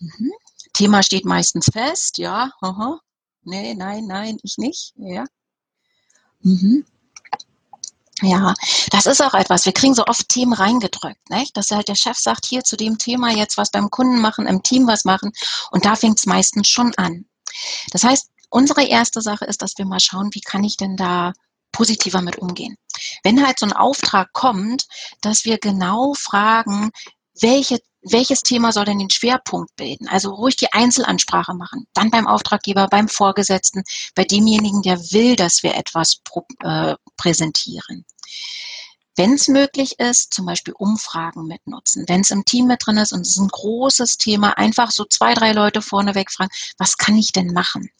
Mhm. 0.00 0.32
Thema 0.72 1.02
steht 1.02 1.24
meistens 1.24 1.66
fest, 1.72 2.18
ja. 2.18 2.52
Aha. 2.60 3.00
Nee, 3.42 3.74
nein, 3.74 4.06
nein, 4.06 4.38
ich 4.42 4.58
nicht. 4.58 4.92
Ja. 4.96 5.24
Mhm. 6.42 6.84
Ja, 8.22 8.54
das 8.90 9.06
ist 9.06 9.22
auch 9.22 9.34
etwas. 9.34 9.64
Wir 9.64 9.72
kriegen 9.72 9.94
so 9.94 10.04
oft 10.06 10.28
Themen 10.28 10.52
reingedrückt, 10.52 11.30
nicht? 11.30 11.56
dass 11.56 11.70
halt 11.70 11.88
der 11.88 11.94
Chef 11.94 12.18
sagt, 12.18 12.46
hier 12.46 12.64
zu 12.64 12.76
dem 12.76 12.98
Thema 12.98 13.30
jetzt 13.30 13.56
was 13.56 13.70
beim 13.70 13.90
Kunden 13.90 14.20
machen, 14.20 14.46
im 14.46 14.62
Team 14.62 14.86
was 14.86 15.04
machen 15.04 15.32
und 15.70 15.84
da 15.84 15.94
fängt 15.94 16.18
es 16.18 16.26
meistens 16.26 16.68
schon 16.68 16.92
an. 16.96 17.26
Das 17.92 18.04
heißt, 18.04 18.28
unsere 18.50 18.84
erste 18.84 19.20
Sache 19.20 19.44
ist, 19.44 19.62
dass 19.62 19.78
wir 19.78 19.84
mal 19.84 20.00
schauen, 20.00 20.30
wie 20.32 20.40
kann 20.40 20.64
ich 20.64 20.76
denn 20.76 20.96
da 20.96 21.32
positiver 21.70 22.22
mit 22.22 22.36
umgehen. 22.38 22.76
Wenn 23.22 23.46
halt 23.46 23.58
so 23.58 23.66
ein 23.66 23.72
Auftrag 23.72 24.32
kommt, 24.32 24.86
dass 25.20 25.44
wir 25.44 25.58
genau 25.58 26.14
fragen, 26.14 26.90
welche 27.40 27.78
welches 28.02 28.40
Thema 28.42 28.72
soll 28.72 28.84
denn 28.84 28.98
den 28.98 29.10
Schwerpunkt 29.10 29.74
bilden? 29.76 30.08
Also 30.08 30.32
ruhig 30.32 30.56
die 30.56 30.72
Einzelansprache 30.72 31.54
machen. 31.54 31.86
Dann 31.94 32.10
beim 32.10 32.26
Auftraggeber, 32.26 32.88
beim 32.88 33.08
Vorgesetzten, 33.08 33.82
bei 34.14 34.24
demjenigen, 34.24 34.82
der 34.82 34.98
will, 35.12 35.36
dass 35.36 35.62
wir 35.62 35.74
etwas 35.74 36.20
äh, 36.62 36.94
präsentieren. 37.18 38.06
Wenn 39.18 39.34
es 39.34 39.48
möglich 39.48 39.98
ist, 39.98 40.32
zum 40.32 40.46
Beispiel 40.46 40.74
Umfragen 40.78 41.46
mitnutzen. 41.46 42.04
Wenn 42.08 42.20
es 42.20 42.30
im 42.30 42.44
Team 42.44 42.68
mit 42.68 42.86
drin 42.86 42.98
ist 42.98 43.12
und 43.12 43.22
es 43.22 43.32
ist 43.32 43.38
ein 43.38 43.48
großes 43.48 44.16
Thema, 44.16 44.56
einfach 44.56 44.92
so 44.92 45.04
zwei, 45.04 45.34
drei 45.34 45.52
Leute 45.52 45.82
vorneweg 45.82 46.30
fragen, 46.30 46.52
was 46.78 46.96
kann 46.96 47.16
ich 47.16 47.32
denn 47.32 47.52
machen? 47.52 47.90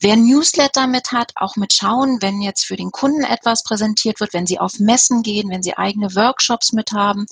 Wer 0.00 0.16
Newsletter 0.16 0.88
mit 0.88 1.12
hat, 1.12 1.32
auch 1.36 1.56
mit 1.56 1.72
schauen, 1.72 2.18
wenn 2.20 2.42
jetzt 2.42 2.66
für 2.66 2.76
den 2.76 2.90
Kunden 2.90 3.22
etwas 3.22 3.62
präsentiert 3.62 4.20
wird, 4.20 4.32
wenn 4.32 4.46
sie 4.46 4.58
auf 4.58 4.78
Messen 4.78 5.22
gehen, 5.22 5.50
wenn 5.50 5.62
sie 5.62 5.76
eigene 5.76 6.14
Workshops 6.14 6.72
mit 6.72 6.92
haben, 6.92 7.26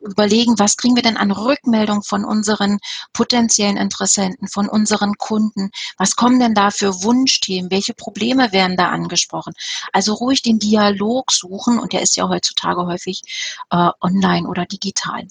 überlegen, 0.00 0.58
was 0.58 0.76
kriegen 0.76 0.96
wir 0.96 1.02
denn 1.02 1.16
an 1.16 1.30
Rückmeldung 1.30 2.02
von 2.02 2.24
unseren 2.24 2.78
potenziellen 3.12 3.76
Interessenten, 3.76 4.48
von 4.48 4.68
unseren 4.68 5.14
Kunden? 5.18 5.70
Was 5.96 6.16
kommen 6.16 6.40
denn 6.40 6.54
da 6.54 6.70
für 6.70 7.02
Wunschthemen? 7.02 7.70
Welche 7.70 7.94
Probleme 7.94 8.52
werden 8.52 8.76
da 8.76 8.88
angesprochen? 8.88 9.52
Also 9.92 10.14
ruhig 10.14 10.42
den 10.42 10.58
Dialog 10.58 11.32
suchen 11.32 11.78
und 11.78 11.92
der 11.92 12.02
ist 12.02 12.16
ja 12.16 12.28
heutzutage 12.28 12.86
häufig 12.86 13.22
äh, 13.70 13.90
online 14.00 14.48
oder 14.48 14.66
digital. 14.66 15.26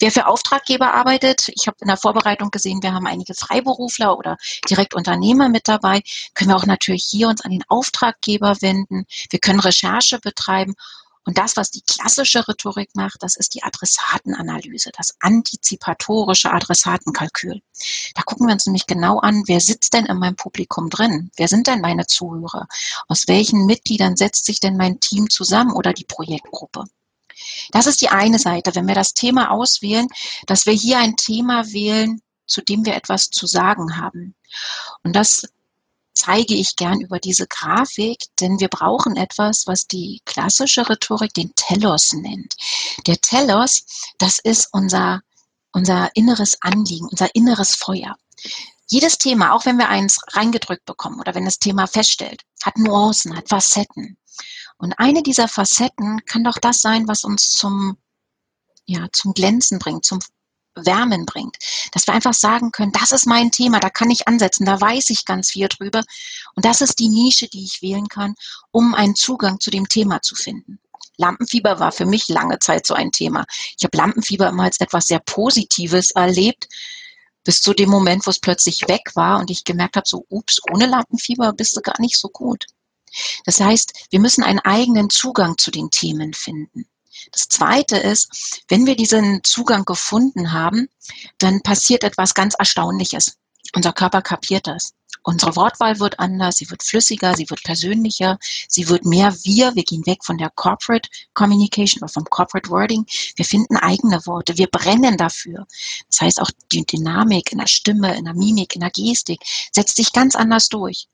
Wer 0.00 0.10
für 0.10 0.26
Auftraggeber 0.26 0.92
arbeitet, 0.92 1.48
ich 1.48 1.66
habe 1.66 1.78
in 1.80 1.88
der 1.88 1.96
Vorbereitung 1.96 2.50
gesehen, 2.50 2.82
wir 2.82 2.92
haben 2.92 3.06
einige 3.06 3.34
Freiberufler 3.34 4.18
oder 4.18 4.36
direkt 4.68 4.94
Unternehmer 4.94 5.48
mit 5.48 5.66
dabei, 5.66 6.02
können 6.34 6.50
wir 6.50 6.56
auch 6.56 6.66
natürlich 6.66 7.04
hier 7.04 7.28
uns 7.28 7.40
an 7.40 7.52
den 7.52 7.64
Auftraggeber 7.68 8.60
wenden. 8.60 9.06
Wir 9.30 9.38
können 9.38 9.60
Recherche 9.60 10.18
betreiben 10.18 10.74
und 11.24 11.38
das, 11.38 11.56
was 11.56 11.70
die 11.70 11.82
klassische 11.82 12.46
Rhetorik 12.46 12.90
macht, 12.94 13.22
das 13.22 13.36
ist 13.36 13.54
die 13.54 13.62
Adressatenanalyse, 13.62 14.90
das 14.96 15.14
antizipatorische 15.20 16.52
Adressatenkalkül. 16.52 17.62
Da 18.14 18.22
gucken 18.22 18.48
wir 18.48 18.54
uns 18.54 18.66
nämlich 18.66 18.86
genau 18.86 19.20
an, 19.20 19.44
wer 19.46 19.60
sitzt 19.60 19.94
denn 19.94 20.06
in 20.06 20.18
meinem 20.18 20.36
Publikum 20.36 20.90
drin? 20.90 21.30
Wer 21.36 21.48
sind 21.48 21.68
denn 21.68 21.80
meine 21.80 22.06
Zuhörer? 22.06 22.66
Aus 23.06 23.28
welchen 23.28 23.66
Mitgliedern 23.66 24.16
setzt 24.16 24.46
sich 24.46 24.58
denn 24.58 24.76
mein 24.76 24.98
Team 24.98 25.30
zusammen 25.30 25.72
oder 25.72 25.92
die 25.92 26.04
Projektgruppe? 26.04 26.84
Das 27.70 27.86
ist 27.86 28.00
die 28.00 28.08
eine 28.08 28.38
Seite, 28.38 28.74
wenn 28.74 28.88
wir 28.88 28.94
das 28.94 29.14
Thema 29.14 29.50
auswählen, 29.50 30.08
dass 30.46 30.66
wir 30.66 30.74
hier 30.74 30.98
ein 30.98 31.16
Thema 31.16 31.72
wählen, 31.72 32.20
zu 32.46 32.60
dem 32.62 32.84
wir 32.84 32.94
etwas 32.94 33.30
zu 33.30 33.46
sagen 33.46 33.96
haben. 33.96 34.34
Und 35.02 35.14
das 35.14 35.48
zeige 36.14 36.54
ich 36.54 36.76
gern 36.76 37.00
über 37.00 37.18
diese 37.18 37.46
Grafik, 37.46 38.24
denn 38.40 38.60
wir 38.60 38.68
brauchen 38.68 39.16
etwas, 39.16 39.66
was 39.66 39.86
die 39.86 40.20
klassische 40.24 40.88
Rhetorik 40.88 41.34
den 41.34 41.54
Telos 41.54 42.12
nennt. 42.12 42.54
Der 43.06 43.20
Telos, 43.20 43.84
das 44.18 44.38
ist 44.38 44.68
unser, 44.72 45.20
unser 45.72 46.10
inneres 46.14 46.58
Anliegen, 46.60 47.08
unser 47.10 47.34
inneres 47.34 47.74
Feuer. 47.74 48.16
Jedes 48.88 49.16
Thema, 49.16 49.52
auch 49.52 49.64
wenn 49.64 49.78
wir 49.78 49.88
eins 49.88 50.20
reingedrückt 50.32 50.84
bekommen 50.84 51.20
oder 51.20 51.34
wenn 51.34 51.46
das 51.46 51.58
Thema 51.58 51.86
feststellt, 51.86 52.42
hat 52.62 52.76
Nuancen, 52.76 53.36
hat 53.36 53.48
Facetten. 53.48 54.18
Und 54.76 54.92
eine 54.98 55.22
dieser 55.22 55.48
Facetten 55.48 56.24
kann 56.26 56.44
doch 56.44 56.58
das 56.58 56.82
sein, 56.82 57.08
was 57.08 57.24
uns 57.24 57.52
zum, 57.52 57.96
ja, 58.84 59.06
zum 59.12 59.32
Glänzen 59.32 59.78
bringt, 59.78 60.04
zum 60.04 60.20
Wärmen 60.74 61.26
bringt. 61.26 61.56
Dass 61.92 62.06
wir 62.06 62.14
einfach 62.14 62.34
sagen 62.34 62.72
können, 62.72 62.92
das 62.92 63.12
ist 63.12 63.26
mein 63.26 63.50
Thema, 63.50 63.80
da 63.80 63.90
kann 63.90 64.10
ich 64.10 64.28
ansetzen, 64.28 64.64
da 64.64 64.80
weiß 64.80 65.10
ich 65.10 65.24
ganz 65.24 65.50
viel 65.50 65.68
drüber. 65.68 66.02
Und 66.54 66.64
das 66.64 66.80
ist 66.80 66.98
die 66.98 67.08
Nische, 67.08 67.48
die 67.48 67.64
ich 67.64 67.82
wählen 67.82 68.08
kann, 68.08 68.34
um 68.70 68.94
einen 68.94 69.14
Zugang 69.14 69.60
zu 69.60 69.70
dem 69.70 69.88
Thema 69.88 70.22
zu 70.22 70.34
finden. 70.34 70.78
Lampenfieber 71.18 71.78
war 71.78 71.92
für 71.92 72.06
mich 72.06 72.28
lange 72.28 72.58
Zeit 72.58 72.86
so 72.86 72.94
ein 72.94 73.12
Thema. 73.12 73.44
Ich 73.76 73.84
habe 73.84 73.96
Lampenfieber 73.96 74.48
immer 74.48 74.64
als 74.64 74.80
etwas 74.80 75.06
sehr 75.06 75.20
Positives 75.20 76.10
erlebt, 76.12 76.68
bis 77.44 77.60
zu 77.60 77.74
dem 77.74 77.90
Moment, 77.90 78.26
wo 78.26 78.30
es 78.30 78.38
plötzlich 78.38 78.88
weg 78.88 79.12
war 79.14 79.40
und 79.40 79.50
ich 79.50 79.64
gemerkt 79.64 79.96
habe, 79.96 80.08
so, 80.08 80.24
ups, 80.28 80.60
ohne 80.72 80.86
Lampenfieber 80.86 81.52
bist 81.52 81.76
du 81.76 81.80
gar 81.80 82.00
nicht 82.00 82.18
so 82.18 82.28
gut. 82.28 82.66
Das 83.44 83.60
heißt, 83.60 84.06
wir 84.10 84.20
müssen 84.20 84.42
einen 84.42 84.60
eigenen 84.60 85.10
Zugang 85.10 85.58
zu 85.58 85.70
den 85.70 85.90
Themen 85.90 86.32
finden. 86.32 86.86
Das 87.30 87.48
Zweite 87.48 87.96
ist, 87.96 88.62
wenn 88.68 88.86
wir 88.86 88.96
diesen 88.96 89.42
Zugang 89.44 89.84
gefunden 89.84 90.52
haben, 90.52 90.88
dann 91.38 91.62
passiert 91.62 92.04
etwas 92.04 92.34
ganz 92.34 92.54
Erstaunliches. 92.58 93.36
Unser 93.74 93.92
Körper 93.92 94.22
kapiert 94.22 94.66
das. 94.66 94.92
Unsere 95.24 95.54
Wortwahl 95.54 96.00
wird 96.00 96.18
anders, 96.18 96.56
sie 96.56 96.68
wird 96.70 96.82
flüssiger, 96.82 97.36
sie 97.36 97.48
wird 97.48 97.62
persönlicher, 97.62 98.38
sie 98.68 98.88
wird 98.88 99.04
mehr 99.04 99.32
wir. 99.44 99.74
Wir 99.76 99.84
gehen 99.84 100.04
weg 100.04 100.24
von 100.24 100.36
der 100.36 100.50
Corporate 100.50 101.08
Communication 101.32 102.02
oder 102.02 102.12
vom 102.12 102.24
Corporate 102.24 102.68
Wording. 102.70 103.06
Wir 103.36 103.44
finden 103.44 103.76
eigene 103.76 104.26
Worte, 104.26 104.58
wir 104.58 104.66
brennen 104.66 105.16
dafür. 105.16 105.66
Das 106.08 106.20
heißt, 106.22 106.40
auch 106.40 106.50
die 106.72 106.84
Dynamik 106.84 107.52
in 107.52 107.58
der 107.58 107.68
Stimme, 107.68 108.16
in 108.16 108.24
der 108.24 108.34
Mimik, 108.34 108.74
in 108.74 108.80
der 108.80 108.90
Gestik 108.90 109.40
setzt 109.70 109.96
sich 109.96 110.12
ganz 110.12 110.34
anders 110.34 110.68
durch. 110.68 111.06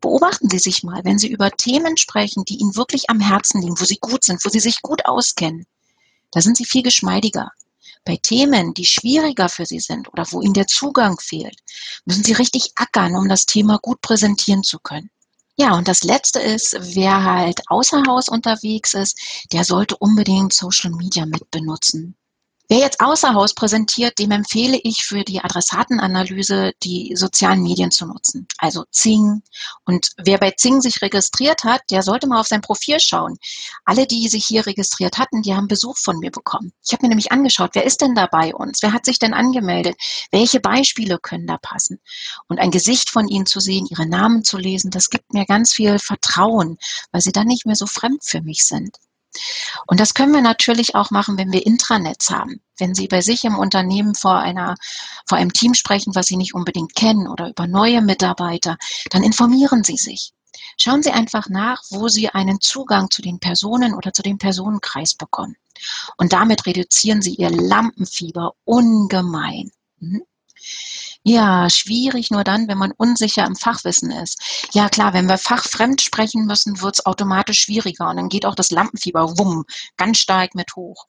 Beobachten 0.00 0.48
Sie 0.48 0.58
sich 0.58 0.82
mal, 0.84 1.04
wenn 1.04 1.18
Sie 1.18 1.28
über 1.28 1.50
Themen 1.50 1.96
sprechen, 1.96 2.44
die 2.44 2.58
Ihnen 2.58 2.76
wirklich 2.76 3.10
am 3.10 3.20
Herzen 3.20 3.60
liegen, 3.60 3.80
wo 3.80 3.84
Sie 3.84 3.98
gut 4.00 4.24
sind, 4.24 4.44
wo 4.44 4.48
Sie 4.48 4.60
sich 4.60 4.80
gut 4.82 5.06
auskennen. 5.06 5.66
Da 6.30 6.40
sind 6.40 6.56
Sie 6.56 6.64
viel 6.64 6.82
geschmeidiger. 6.82 7.50
Bei 8.04 8.16
Themen, 8.16 8.74
die 8.74 8.86
schwieriger 8.86 9.48
für 9.48 9.66
Sie 9.66 9.80
sind 9.80 10.08
oder 10.12 10.24
wo 10.30 10.40
Ihnen 10.40 10.54
der 10.54 10.66
Zugang 10.66 11.18
fehlt, 11.20 11.58
müssen 12.04 12.24
Sie 12.24 12.32
richtig 12.32 12.72
ackern, 12.76 13.16
um 13.16 13.28
das 13.28 13.44
Thema 13.44 13.78
gut 13.78 14.00
präsentieren 14.00 14.62
zu 14.62 14.78
können. 14.78 15.10
Ja, 15.56 15.76
und 15.76 15.88
das 15.88 16.04
Letzte 16.04 16.38
ist, 16.38 16.76
wer 16.78 17.24
halt 17.24 17.62
außer 17.66 18.04
Haus 18.06 18.28
unterwegs 18.28 18.94
ist, 18.94 19.18
der 19.52 19.64
sollte 19.64 19.96
unbedingt 19.96 20.52
Social 20.52 20.92
Media 20.92 21.26
mitbenutzen. 21.26 22.14
Wer 22.70 22.80
jetzt 22.80 23.00
außer 23.00 23.32
Haus 23.32 23.54
präsentiert, 23.54 24.18
dem 24.18 24.30
empfehle 24.30 24.78
ich 24.82 25.02
für 25.02 25.24
die 25.24 25.40
Adressatenanalyse 25.40 26.72
die 26.82 27.16
sozialen 27.16 27.62
Medien 27.62 27.90
zu 27.90 28.04
nutzen. 28.04 28.46
Also 28.58 28.84
Zing. 28.90 29.42
Und 29.86 30.10
wer 30.18 30.36
bei 30.36 30.50
Zing 30.50 30.82
sich 30.82 31.00
registriert 31.00 31.64
hat, 31.64 31.80
der 31.90 32.02
sollte 32.02 32.26
mal 32.26 32.38
auf 32.38 32.46
sein 32.46 32.60
Profil 32.60 33.00
schauen. 33.00 33.38
Alle, 33.86 34.06
die 34.06 34.28
sich 34.28 34.44
hier 34.44 34.66
registriert 34.66 35.16
hatten, 35.16 35.40
die 35.40 35.54
haben 35.54 35.66
Besuch 35.66 35.96
von 35.96 36.18
mir 36.18 36.30
bekommen. 36.30 36.74
Ich 36.84 36.92
habe 36.92 37.04
mir 37.04 37.08
nämlich 37.08 37.32
angeschaut, 37.32 37.70
wer 37.72 37.86
ist 37.86 38.02
denn 38.02 38.14
da 38.14 38.26
bei 38.26 38.54
uns? 38.54 38.82
Wer 38.82 38.92
hat 38.92 39.06
sich 39.06 39.18
denn 39.18 39.32
angemeldet? 39.32 39.96
Welche 40.30 40.60
Beispiele 40.60 41.18
können 41.18 41.46
da 41.46 41.56
passen? 41.56 42.02
Und 42.48 42.58
ein 42.58 42.70
Gesicht 42.70 43.08
von 43.08 43.28
ihnen 43.28 43.46
zu 43.46 43.60
sehen, 43.60 43.86
ihre 43.88 44.06
Namen 44.06 44.44
zu 44.44 44.58
lesen, 44.58 44.90
das 44.90 45.08
gibt 45.08 45.32
mir 45.32 45.46
ganz 45.46 45.72
viel 45.72 45.98
Vertrauen, 45.98 46.76
weil 47.12 47.22
sie 47.22 47.32
dann 47.32 47.46
nicht 47.46 47.64
mehr 47.64 47.76
so 47.76 47.86
fremd 47.86 48.24
für 48.24 48.42
mich 48.42 48.66
sind. 48.66 48.98
Und 49.86 50.00
das 50.00 50.14
können 50.14 50.32
wir 50.32 50.42
natürlich 50.42 50.94
auch 50.94 51.10
machen, 51.10 51.38
wenn 51.38 51.52
wir 51.52 51.66
Intranets 51.66 52.30
haben. 52.30 52.60
Wenn 52.78 52.94
Sie 52.94 53.08
bei 53.08 53.20
sich 53.20 53.44
im 53.44 53.56
Unternehmen 53.56 54.14
vor 54.14 54.38
einer, 54.38 54.76
vor 55.26 55.38
einem 55.38 55.52
Team 55.52 55.74
sprechen, 55.74 56.14
was 56.14 56.26
Sie 56.26 56.36
nicht 56.36 56.54
unbedingt 56.54 56.94
kennen 56.94 57.28
oder 57.28 57.48
über 57.48 57.66
neue 57.66 58.02
Mitarbeiter, 58.02 58.76
dann 59.10 59.22
informieren 59.22 59.84
Sie 59.84 59.96
sich. 59.96 60.32
Schauen 60.76 61.02
Sie 61.02 61.10
einfach 61.10 61.48
nach, 61.48 61.82
wo 61.90 62.08
Sie 62.08 62.28
einen 62.28 62.60
Zugang 62.60 63.10
zu 63.10 63.22
den 63.22 63.40
Personen 63.40 63.94
oder 63.94 64.12
zu 64.12 64.22
dem 64.22 64.38
Personenkreis 64.38 65.14
bekommen. 65.14 65.56
Und 66.16 66.32
damit 66.32 66.66
reduzieren 66.66 67.22
Sie 67.22 67.34
Ihr 67.34 67.50
Lampenfieber 67.50 68.54
ungemein. 68.64 69.70
Mhm. 69.98 70.22
Ja, 71.24 71.68
schwierig 71.68 72.30
nur 72.30 72.44
dann, 72.44 72.68
wenn 72.68 72.78
man 72.78 72.92
unsicher 72.92 73.44
im 73.44 73.56
Fachwissen 73.56 74.10
ist. 74.10 74.68
Ja 74.72 74.88
klar, 74.88 75.12
wenn 75.12 75.26
wir 75.26 75.36
fachfremd 75.38 76.00
sprechen 76.00 76.46
müssen, 76.46 76.80
wird 76.80 76.98
es 76.98 77.06
automatisch 77.06 77.60
schwieriger 77.60 78.08
und 78.08 78.16
dann 78.16 78.28
geht 78.28 78.46
auch 78.46 78.54
das 78.54 78.70
Lampenfieber 78.70 79.38
wumm, 79.38 79.64
ganz 79.96 80.18
stark 80.18 80.54
mit 80.54 80.74
hoch. 80.76 81.06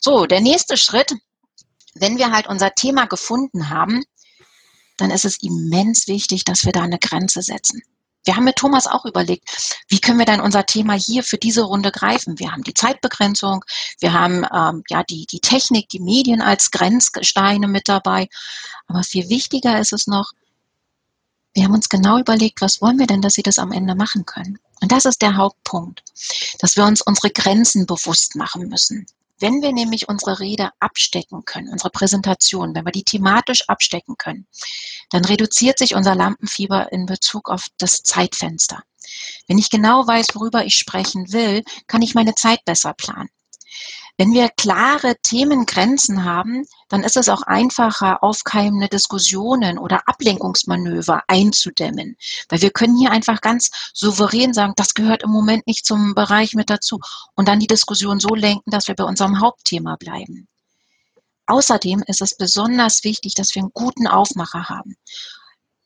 So, 0.00 0.26
der 0.26 0.40
nächste 0.40 0.76
Schritt, 0.76 1.14
wenn 1.94 2.18
wir 2.18 2.32
halt 2.32 2.48
unser 2.48 2.74
Thema 2.74 3.06
gefunden 3.06 3.70
haben, 3.70 4.02
dann 4.96 5.10
ist 5.10 5.24
es 5.24 5.42
immens 5.42 6.08
wichtig, 6.08 6.44
dass 6.44 6.64
wir 6.64 6.72
da 6.72 6.82
eine 6.82 6.98
Grenze 6.98 7.42
setzen. 7.42 7.82
Wir 8.24 8.36
haben 8.36 8.44
mit 8.44 8.56
Thomas 8.56 8.86
auch 8.86 9.04
überlegt, 9.04 9.48
wie 9.88 10.00
können 10.00 10.18
wir 10.18 10.26
dann 10.26 10.40
unser 10.40 10.64
Thema 10.64 10.94
hier 10.94 11.22
für 11.22 11.38
diese 11.38 11.62
Runde 11.62 11.90
greifen? 11.90 12.38
Wir 12.38 12.52
haben 12.52 12.62
die 12.62 12.74
Zeitbegrenzung, 12.74 13.64
wir 14.00 14.12
haben 14.12 14.46
ähm, 14.54 14.82
ja 14.88 15.02
die, 15.02 15.26
die 15.26 15.40
Technik, 15.40 15.88
die 15.88 16.00
Medien 16.00 16.40
als 16.40 16.70
Grenzsteine 16.70 17.68
mit 17.68 17.88
dabei. 17.88 18.28
Aber 18.86 19.02
viel 19.02 19.28
wichtiger 19.28 19.80
ist 19.80 19.92
es 19.92 20.06
noch, 20.06 20.32
wir 21.54 21.64
haben 21.64 21.74
uns 21.74 21.88
genau 21.88 22.18
überlegt, 22.18 22.60
was 22.60 22.80
wollen 22.80 22.98
wir 22.98 23.06
denn, 23.06 23.20
dass 23.20 23.34
sie 23.34 23.42
das 23.42 23.58
am 23.58 23.72
Ende 23.72 23.94
machen 23.94 24.24
können? 24.24 24.58
Und 24.80 24.90
das 24.90 25.04
ist 25.04 25.22
der 25.22 25.36
Hauptpunkt, 25.36 26.02
dass 26.60 26.76
wir 26.76 26.84
uns 26.84 27.02
unsere 27.02 27.30
Grenzen 27.30 27.86
bewusst 27.86 28.36
machen 28.36 28.68
müssen. 28.68 29.06
Wenn 29.38 29.62
wir 29.62 29.72
nämlich 29.72 30.08
unsere 30.08 30.40
Rede 30.40 30.70
abstecken 30.78 31.44
können, 31.44 31.68
unsere 31.68 31.90
Präsentation, 31.90 32.74
wenn 32.74 32.84
wir 32.84 32.92
die 32.92 33.04
thematisch 33.04 33.68
abstecken 33.68 34.16
können, 34.16 34.46
dann 35.10 35.24
reduziert 35.24 35.78
sich 35.78 35.94
unser 35.94 36.14
Lampenfieber 36.14 36.92
in 36.92 37.06
Bezug 37.06 37.50
auf 37.50 37.66
das 37.78 38.02
Zeitfenster. 38.02 38.82
Wenn 39.48 39.58
ich 39.58 39.70
genau 39.70 40.06
weiß, 40.06 40.28
worüber 40.34 40.64
ich 40.64 40.76
sprechen 40.76 41.32
will, 41.32 41.64
kann 41.86 42.02
ich 42.02 42.14
meine 42.14 42.34
Zeit 42.34 42.64
besser 42.64 42.94
planen. 42.94 43.30
Wenn 44.18 44.32
wir 44.32 44.50
klare 44.50 45.16
Themengrenzen 45.22 46.24
haben, 46.24 46.66
dann 46.88 47.02
ist 47.02 47.16
es 47.16 47.28
auch 47.28 47.42
einfacher, 47.42 48.22
aufkeimende 48.22 48.88
Diskussionen 48.88 49.78
oder 49.78 50.06
Ablenkungsmanöver 50.06 51.22
einzudämmen. 51.28 52.16
Weil 52.48 52.60
wir 52.60 52.70
können 52.70 52.96
hier 52.96 53.10
einfach 53.10 53.40
ganz 53.40 53.70
souverän 53.94 54.52
sagen, 54.52 54.74
das 54.76 54.94
gehört 54.94 55.22
im 55.22 55.30
Moment 55.30 55.66
nicht 55.66 55.86
zum 55.86 56.14
Bereich 56.14 56.54
mit 56.54 56.68
dazu. 56.68 57.00
Und 57.34 57.48
dann 57.48 57.58
die 57.58 57.66
Diskussion 57.66 58.20
so 58.20 58.34
lenken, 58.34 58.70
dass 58.70 58.86
wir 58.86 58.94
bei 58.94 59.04
unserem 59.04 59.40
Hauptthema 59.40 59.96
bleiben. 59.96 60.46
Außerdem 61.46 62.04
ist 62.06 62.20
es 62.20 62.36
besonders 62.36 63.04
wichtig, 63.04 63.34
dass 63.34 63.54
wir 63.54 63.62
einen 63.62 63.72
guten 63.72 64.06
Aufmacher 64.06 64.68
haben. 64.68 64.96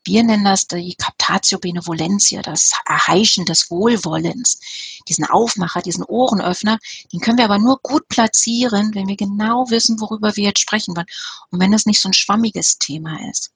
Wir 0.07 0.23
nennen 0.23 0.45
das 0.45 0.69
die 0.69 0.95
Captatio 0.95 1.59
Benevolentia, 1.59 2.41
das 2.41 2.71
Erheischen 2.87 3.45
des 3.45 3.73
Wohlwollens. 3.73 4.61
Diesen 5.09 5.25
Aufmacher, 5.25 5.83
diesen 5.83 6.05
Ohrenöffner, 6.05 6.79
den 7.13 7.19
können 7.19 7.39
wir 7.39 7.45
aber 7.45 7.59
nur 7.59 7.81
gut 7.83 8.07
platzieren, 8.07 8.95
wenn 8.95 9.09
wir 9.09 9.17
genau 9.17 9.69
wissen, 9.69 10.01
worüber 10.01 10.37
wir 10.37 10.45
jetzt 10.45 10.61
sprechen 10.61 10.97
wollen. 10.97 11.09
Und 11.51 11.59
wenn 11.59 11.73
das 11.73 11.87
nicht 11.87 12.01
so 12.01 12.09
ein 12.09 12.13
schwammiges 12.13 12.79
Thema 12.79 13.19
ist. 13.29 13.51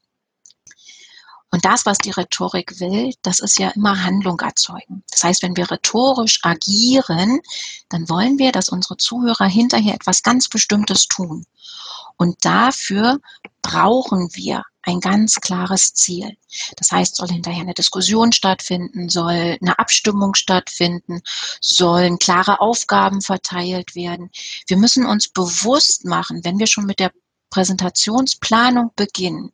Und 1.53 1.65
das, 1.65 1.87
was 1.87 1.99
die 1.99 2.11
Rhetorik 2.11 2.81
will, 2.81 3.15
das 3.23 3.39
ist 3.39 3.59
ja 3.61 3.71
immer 3.71 4.03
Handlung 4.03 4.41
erzeugen. 4.41 5.05
Das 5.11 5.23
heißt, 5.23 5.43
wenn 5.43 5.57
wir 5.57 5.71
rhetorisch 5.71 6.41
agieren, 6.43 7.41
dann 7.89 8.09
wollen 8.09 8.39
wir, 8.39 8.51
dass 8.51 8.71
unsere 8.71 8.97
Zuhörer 8.97 9.47
hinterher 9.47 9.95
etwas 9.95 10.25
ganz 10.25 10.49
Bestimmtes 10.49 11.07
tun. 11.07 11.47
Und 12.17 12.45
dafür 12.45 13.21
brauchen 13.63 14.31
wir 14.35 14.65
ein 14.83 15.01
ganz 15.01 15.37
klares 15.37 15.95
Ziel. 15.95 16.37
Das 16.77 16.90
heißt, 16.90 17.16
soll 17.16 17.29
hinterher 17.29 17.62
eine 17.62 17.75
Diskussion 17.75 18.33
stattfinden, 18.33 19.09
soll 19.09 19.59
eine 19.61 19.79
Abstimmung 19.79 20.35
stattfinden, 20.35 21.21
sollen 21.61 22.19
klare 22.19 22.61
Aufgaben 22.61 23.21
verteilt 23.21 23.95
werden. 23.95 24.31
Wir 24.66 24.77
müssen 24.77 25.07
uns 25.07 25.29
bewusst 25.29 26.05
machen, 26.05 26.45
wenn 26.45 26.59
wir 26.59 26.66
schon 26.66 26.87
mit 26.87 26.99
der 26.99 27.12
Präsentationsplanung 27.51 28.93
beginnen, 28.97 29.53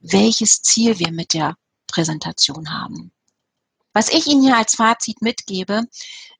welches 0.00 0.62
Ziel 0.62 0.98
wir 0.98 1.12
mit 1.12 1.34
der 1.34 1.56
Präsentation 1.86 2.72
haben. 2.72 3.12
Was 3.92 4.08
ich 4.08 4.26
Ihnen 4.26 4.42
hier 4.42 4.56
als 4.56 4.74
Fazit 4.74 5.22
mitgebe, 5.22 5.84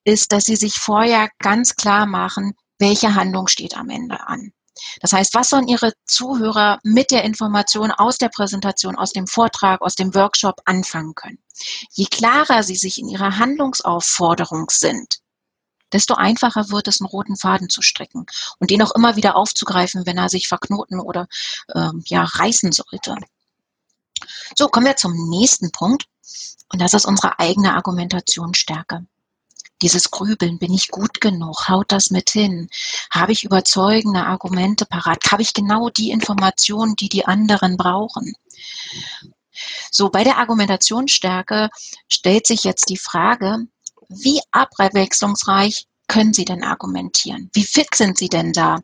ist, 0.05 0.33
dass 0.33 0.45
Sie 0.45 0.57
sich 0.57 0.75
vorher 0.75 1.31
ganz 1.39 1.77
klar 1.77 2.07
machen, 2.07 2.55
welche 2.79 3.15
Handlung 3.15 3.47
steht 3.47 3.77
am 3.77 3.89
Ende 3.89 4.21
an. 4.27 4.53
Das 5.01 5.13
heißt, 5.13 5.35
was 5.35 5.51
sollen 5.51 5.69
Ihre 5.69 5.93
Zuhörer 6.05 6.79
mit 6.83 7.11
der 7.11 7.25
Information 7.25 7.91
aus 7.91 8.19
der 8.19 8.29
Präsentation, 8.29 8.97
aus 8.97 9.13
dem 9.13 9.27
Vortrag, 9.27 9.81
aus 9.83 9.95
dem 9.95 10.15
Workshop 10.15 10.61
anfangen 10.65 11.15
können? 11.15 11.39
Je 11.93 12.07
klarer 12.07 12.63
Sie 12.63 12.77
sich 12.77 12.99
in 12.99 13.09
Ihrer 13.09 13.39
Handlungsaufforderung 13.39 14.71
sind, 14.71 15.21
desto 15.93 16.15
einfacher 16.15 16.71
wird 16.71 16.89
es, 16.89 17.01
einen 17.01 17.09
roten 17.09 17.37
Faden 17.37 17.69
zu 17.69 17.83
stricken 17.83 18.27
und 18.59 18.71
den 18.71 18.83
auch 18.83 18.95
immer 18.95 19.17
wieder 19.17 19.37
aufzugreifen, 19.37 20.07
wenn 20.07 20.19
er 20.19 20.29
sich 20.29 20.49
verknoten 20.49 21.01
oder 21.01 21.29
ähm, 21.75 22.03
ja, 22.07 22.25
reißen 22.25 22.73
sollte. 22.73 23.17
So, 24.57 24.69
kommen 24.69 24.87
wir 24.87 24.97
zum 24.97 25.29
nächsten 25.29 25.71
Punkt. 25.73 26.07
Und 26.73 26.81
das 26.81 26.95
ist 26.95 27.07
unsere 27.07 27.39
eigene 27.39 27.75
Argumentationsstärke. 27.75 29.07
Dieses 29.83 30.11
Grübeln, 30.11 30.59
bin 30.59 30.73
ich 30.73 30.89
gut 30.89 31.21
genug? 31.21 31.69
Haut 31.69 31.93
das 31.93 32.11
mit 32.11 32.31
hin? 32.31 32.69
Habe 33.11 33.33
ich 33.33 33.45
überzeugende 33.45 34.25
Argumente 34.25 34.87
parat? 34.87 35.19
Habe 35.31 35.43
ich 35.43 35.53
genau 35.53 35.91
die 35.91 36.11
Informationen, 36.11 36.97
die 36.97 37.11
die 37.11 37.27
anderen 37.27 37.77
brauchen? 37.77 38.33
So, 39.91 40.11
bei 40.11 40.25
der 40.25 40.39
Argumentationsstärke 40.39 41.71
stellt 42.09 42.47
sich 42.47 42.65
jetzt 42.65 42.89
die 42.89 42.97
Frage, 42.97 43.67
wie 44.09 44.41
abwechslungsreich 44.51 45.87
können 46.09 46.33
Sie 46.33 46.45
denn 46.45 46.63
argumentieren? 46.63 47.51
Wie 47.53 47.65
fit 47.65 47.95
sind 47.95 48.17
Sie 48.17 48.29
denn 48.29 48.53
da, 48.53 48.79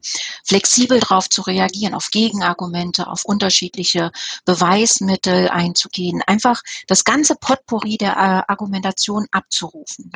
flexibel 0.45 1.01
darauf 1.01 1.31
zu 1.31 1.43
reagieren, 1.43 1.95
auf 1.95 2.11
Gegenargumente, 2.11 3.07
auf 3.07 3.25
unterschiedliche 3.25 4.11
Beweismittel 4.45 5.49
einzugehen, 5.49 6.23
einfach 6.27 6.63
das 6.89 7.05
ganze 7.05 7.37
Potpourri 7.37 7.97
der 7.97 8.13
äh, 8.13 8.51
Argumentation 8.53 9.27
abzurufen? 9.31 10.13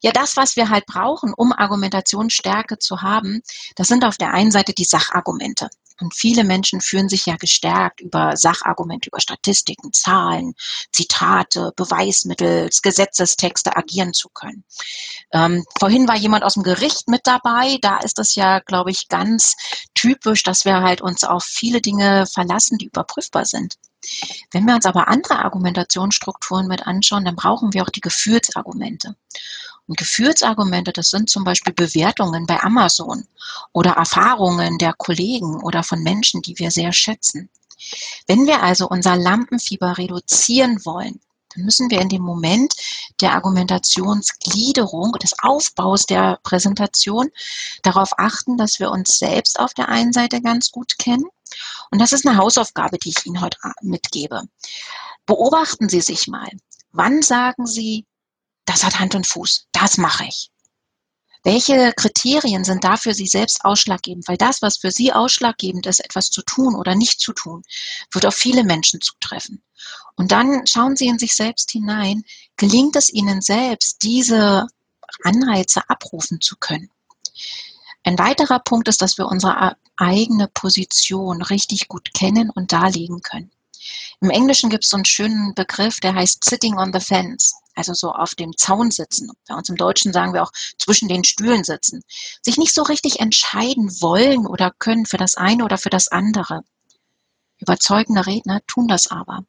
Ja, 0.00 0.12
das, 0.12 0.36
was 0.36 0.56
wir 0.56 0.68
halt 0.68 0.86
brauchen, 0.86 1.34
um 1.36 1.52
Argumentationsstärke 1.52 2.78
zu 2.78 3.02
haben, 3.02 3.42
das 3.74 3.88
sind 3.88 4.04
auf 4.04 4.16
der 4.16 4.32
einen 4.32 4.52
Seite 4.52 4.72
die 4.72 4.84
Sachargumente. 4.84 5.68
Und 6.00 6.14
viele 6.14 6.44
Menschen 6.44 6.80
fühlen 6.80 7.08
sich 7.08 7.26
ja 7.26 7.36
gestärkt 7.36 8.00
über 8.00 8.36
Sachargumente, 8.36 9.08
über 9.08 9.20
Statistiken, 9.20 9.92
Zahlen, 9.92 10.54
Zitate, 10.92 11.72
Beweismittel, 11.74 12.70
Gesetzestexte 12.82 13.76
agieren 13.76 14.12
zu 14.12 14.28
können. 14.28 14.64
Ähm, 15.32 15.64
vorhin 15.78 16.06
war 16.06 16.16
jemand 16.16 16.44
aus 16.44 16.54
dem 16.54 16.62
Gericht 16.62 17.08
mit 17.08 17.22
dabei. 17.26 17.78
Da 17.82 17.98
ist 17.98 18.20
es 18.20 18.36
ja, 18.36 18.60
glaube 18.60 18.92
ich, 18.92 19.08
ganz 19.08 19.56
typisch, 19.94 20.44
dass 20.44 20.64
wir 20.64 20.82
halt 20.82 21.00
uns 21.00 21.24
auf 21.24 21.42
viele 21.44 21.80
Dinge 21.80 22.26
verlassen, 22.26 22.78
die 22.78 22.86
überprüfbar 22.86 23.44
sind. 23.44 23.74
Wenn 24.52 24.64
wir 24.66 24.76
uns 24.76 24.86
aber 24.86 25.08
andere 25.08 25.40
Argumentationsstrukturen 25.40 26.68
mit 26.68 26.86
anschauen, 26.86 27.24
dann 27.24 27.34
brauchen 27.34 27.74
wir 27.74 27.82
auch 27.82 27.90
die 27.90 28.00
Gefühlsargumente. 28.00 29.16
Und 29.88 29.96
Gefühlsargumente, 29.96 30.92
das 30.92 31.08
sind 31.08 31.30
zum 31.30 31.44
Beispiel 31.44 31.72
Bewertungen 31.72 32.46
bei 32.46 32.60
Amazon 32.62 33.26
oder 33.72 33.92
Erfahrungen 33.92 34.78
der 34.78 34.92
Kollegen 34.92 35.62
oder 35.62 35.82
von 35.82 36.02
Menschen, 36.02 36.42
die 36.42 36.58
wir 36.58 36.70
sehr 36.70 36.92
schätzen. 36.92 37.48
Wenn 38.26 38.46
wir 38.46 38.62
also 38.62 38.86
unser 38.86 39.16
Lampenfieber 39.16 39.96
reduzieren 39.96 40.84
wollen, 40.84 41.20
dann 41.54 41.64
müssen 41.64 41.90
wir 41.90 42.02
in 42.02 42.10
dem 42.10 42.22
Moment 42.22 42.74
der 43.22 43.32
Argumentationsgliederung, 43.32 45.12
des 45.12 45.32
Aufbaus 45.42 46.04
der 46.04 46.38
Präsentation 46.42 47.30
darauf 47.82 48.18
achten, 48.18 48.58
dass 48.58 48.78
wir 48.80 48.90
uns 48.90 49.18
selbst 49.18 49.58
auf 49.58 49.72
der 49.72 49.88
einen 49.88 50.12
Seite 50.12 50.42
ganz 50.42 50.70
gut 50.70 50.98
kennen. 50.98 51.24
Und 51.90 52.00
das 52.00 52.12
ist 52.12 52.26
eine 52.26 52.36
Hausaufgabe, 52.36 52.98
die 52.98 53.08
ich 53.08 53.24
Ihnen 53.24 53.40
heute 53.40 53.56
mitgebe. 53.80 54.42
Beobachten 55.24 55.88
Sie 55.88 56.02
sich 56.02 56.28
mal. 56.28 56.50
Wann 56.92 57.22
sagen 57.22 57.66
Sie, 57.66 58.04
das 58.68 58.84
hat 58.84 58.98
Hand 58.98 59.14
und 59.14 59.26
Fuß, 59.26 59.66
das 59.72 59.96
mache 59.96 60.26
ich. 60.26 60.50
Welche 61.42 61.92
Kriterien 61.96 62.64
sind 62.64 62.84
da 62.84 62.96
für 62.96 63.14
Sie 63.14 63.26
selbst 63.26 63.64
ausschlaggebend? 63.64 64.28
Weil 64.28 64.36
das, 64.36 64.60
was 64.60 64.76
für 64.76 64.90
Sie 64.90 65.12
ausschlaggebend 65.12 65.86
ist, 65.86 66.00
etwas 66.00 66.30
zu 66.30 66.42
tun 66.42 66.74
oder 66.74 66.94
nicht 66.94 67.20
zu 67.20 67.32
tun, 67.32 67.62
wird 68.12 68.26
auf 68.26 68.34
viele 68.34 68.64
Menschen 68.64 69.00
zutreffen. 69.00 69.62
Und 70.16 70.32
dann 70.32 70.66
schauen 70.66 70.96
Sie 70.96 71.06
in 71.06 71.18
sich 71.18 71.34
selbst 71.34 71.70
hinein, 71.70 72.24
gelingt 72.56 72.96
es 72.96 73.08
Ihnen 73.08 73.40
selbst, 73.40 74.02
diese 74.02 74.66
Anreize 75.22 75.88
abrufen 75.88 76.40
zu 76.40 76.56
können? 76.56 76.90
Ein 78.02 78.18
weiterer 78.18 78.58
Punkt 78.58 78.88
ist, 78.88 79.00
dass 79.00 79.16
wir 79.16 79.26
unsere 79.26 79.76
eigene 79.96 80.48
Position 80.48 81.40
richtig 81.40 81.88
gut 81.88 82.12
kennen 82.12 82.50
und 82.50 82.72
darlegen 82.72 83.22
können. 83.22 83.50
Im 84.20 84.30
Englischen 84.30 84.70
gibt 84.70 84.84
es 84.84 84.90
so 84.90 84.96
einen 84.96 85.04
schönen 85.04 85.54
Begriff, 85.54 86.00
der 86.00 86.14
heißt 86.14 86.44
Sitting 86.44 86.76
on 86.76 86.92
the 86.92 87.00
Fence 87.00 87.54
also 87.78 87.94
so 87.94 88.12
auf 88.12 88.34
dem 88.34 88.56
Zaun 88.56 88.90
sitzen. 88.90 89.30
Bei 89.46 89.54
uns 89.54 89.68
im 89.68 89.76
Deutschen 89.76 90.12
sagen 90.12 90.34
wir 90.34 90.42
auch 90.42 90.52
zwischen 90.78 91.08
den 91.08 91.24
Stühlen 91.24 91.64
sitzen. 91.64 92.02
Sich 92.42 92.58
nicht 92.58 92.74
so 92.74 92.82
richtig 92.82 93.20
entscheiden 93.20 93.90
wollen 94.00 94.46
oder 94.46 94.72
können 94.78 95.06
für 95.06 95.16
das 95.16 95.36
eine 95.36 95.64
oder 95.64 95.78
für 95.78 95.90
das 95.90 96.08
andere. 96.08 96.62
Überzeugende 97.58 98.26
Redner 98.26 98.60
tun 98.66 98.88
das 98.88 99.08
aber. 99.08 99.44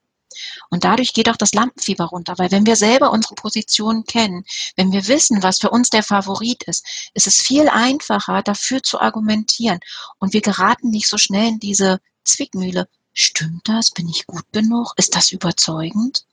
Und 0.69 0.83
dadurch 0.83 1.13
geht 1.13 1.27
auch 1.29 1.37
das 1.37 1.53
Lampenfieber 1.53 2.05
runter, 2.05 2.37
weil 2.37 2.51
wenn 2.51 2.65
wir 2.65 2.75
selber 2.75 3.11
unsere 3.11 3.35
Position 3.35 4.05
kennen, 4.05 4.45
wenn 4.75 4.91
wir 4.91 5.07
wissen, 5.07 5.41
was 5.41 5.57
für 5.57 5.71
uns 5.71 5.89
der 5.89 6.03
Favorit 6.03 6.63
ist, 6.63 6.85
ist 7.13 7.27
es 7.27 7.41
viel 7.41 7.67
einfacher, 7.67 8.43
dafür 8.43 8.83
zu 8.83 8.99
argumentieren. 8.99 9.79
Und 10.19 10.33
wir 10.33 10.41
geraten 10.41 10.91
nicht 10.91 11.09
so 11.09 11.17
schnell 11.17 11.47
in 11.47 11.59
diese 11.59 11.99
Zwickmühle. 12.23 12.87
Stimmt 13.13 13.67
das? 13.67 13.91
Bin 13.91 14.07
ich 14.07 14.27
gut 14.27 14.45
genug? 14.51 14.93
Ist 14.97 15.15
das 15.15 15.31
überzeugend? 15.31 16.25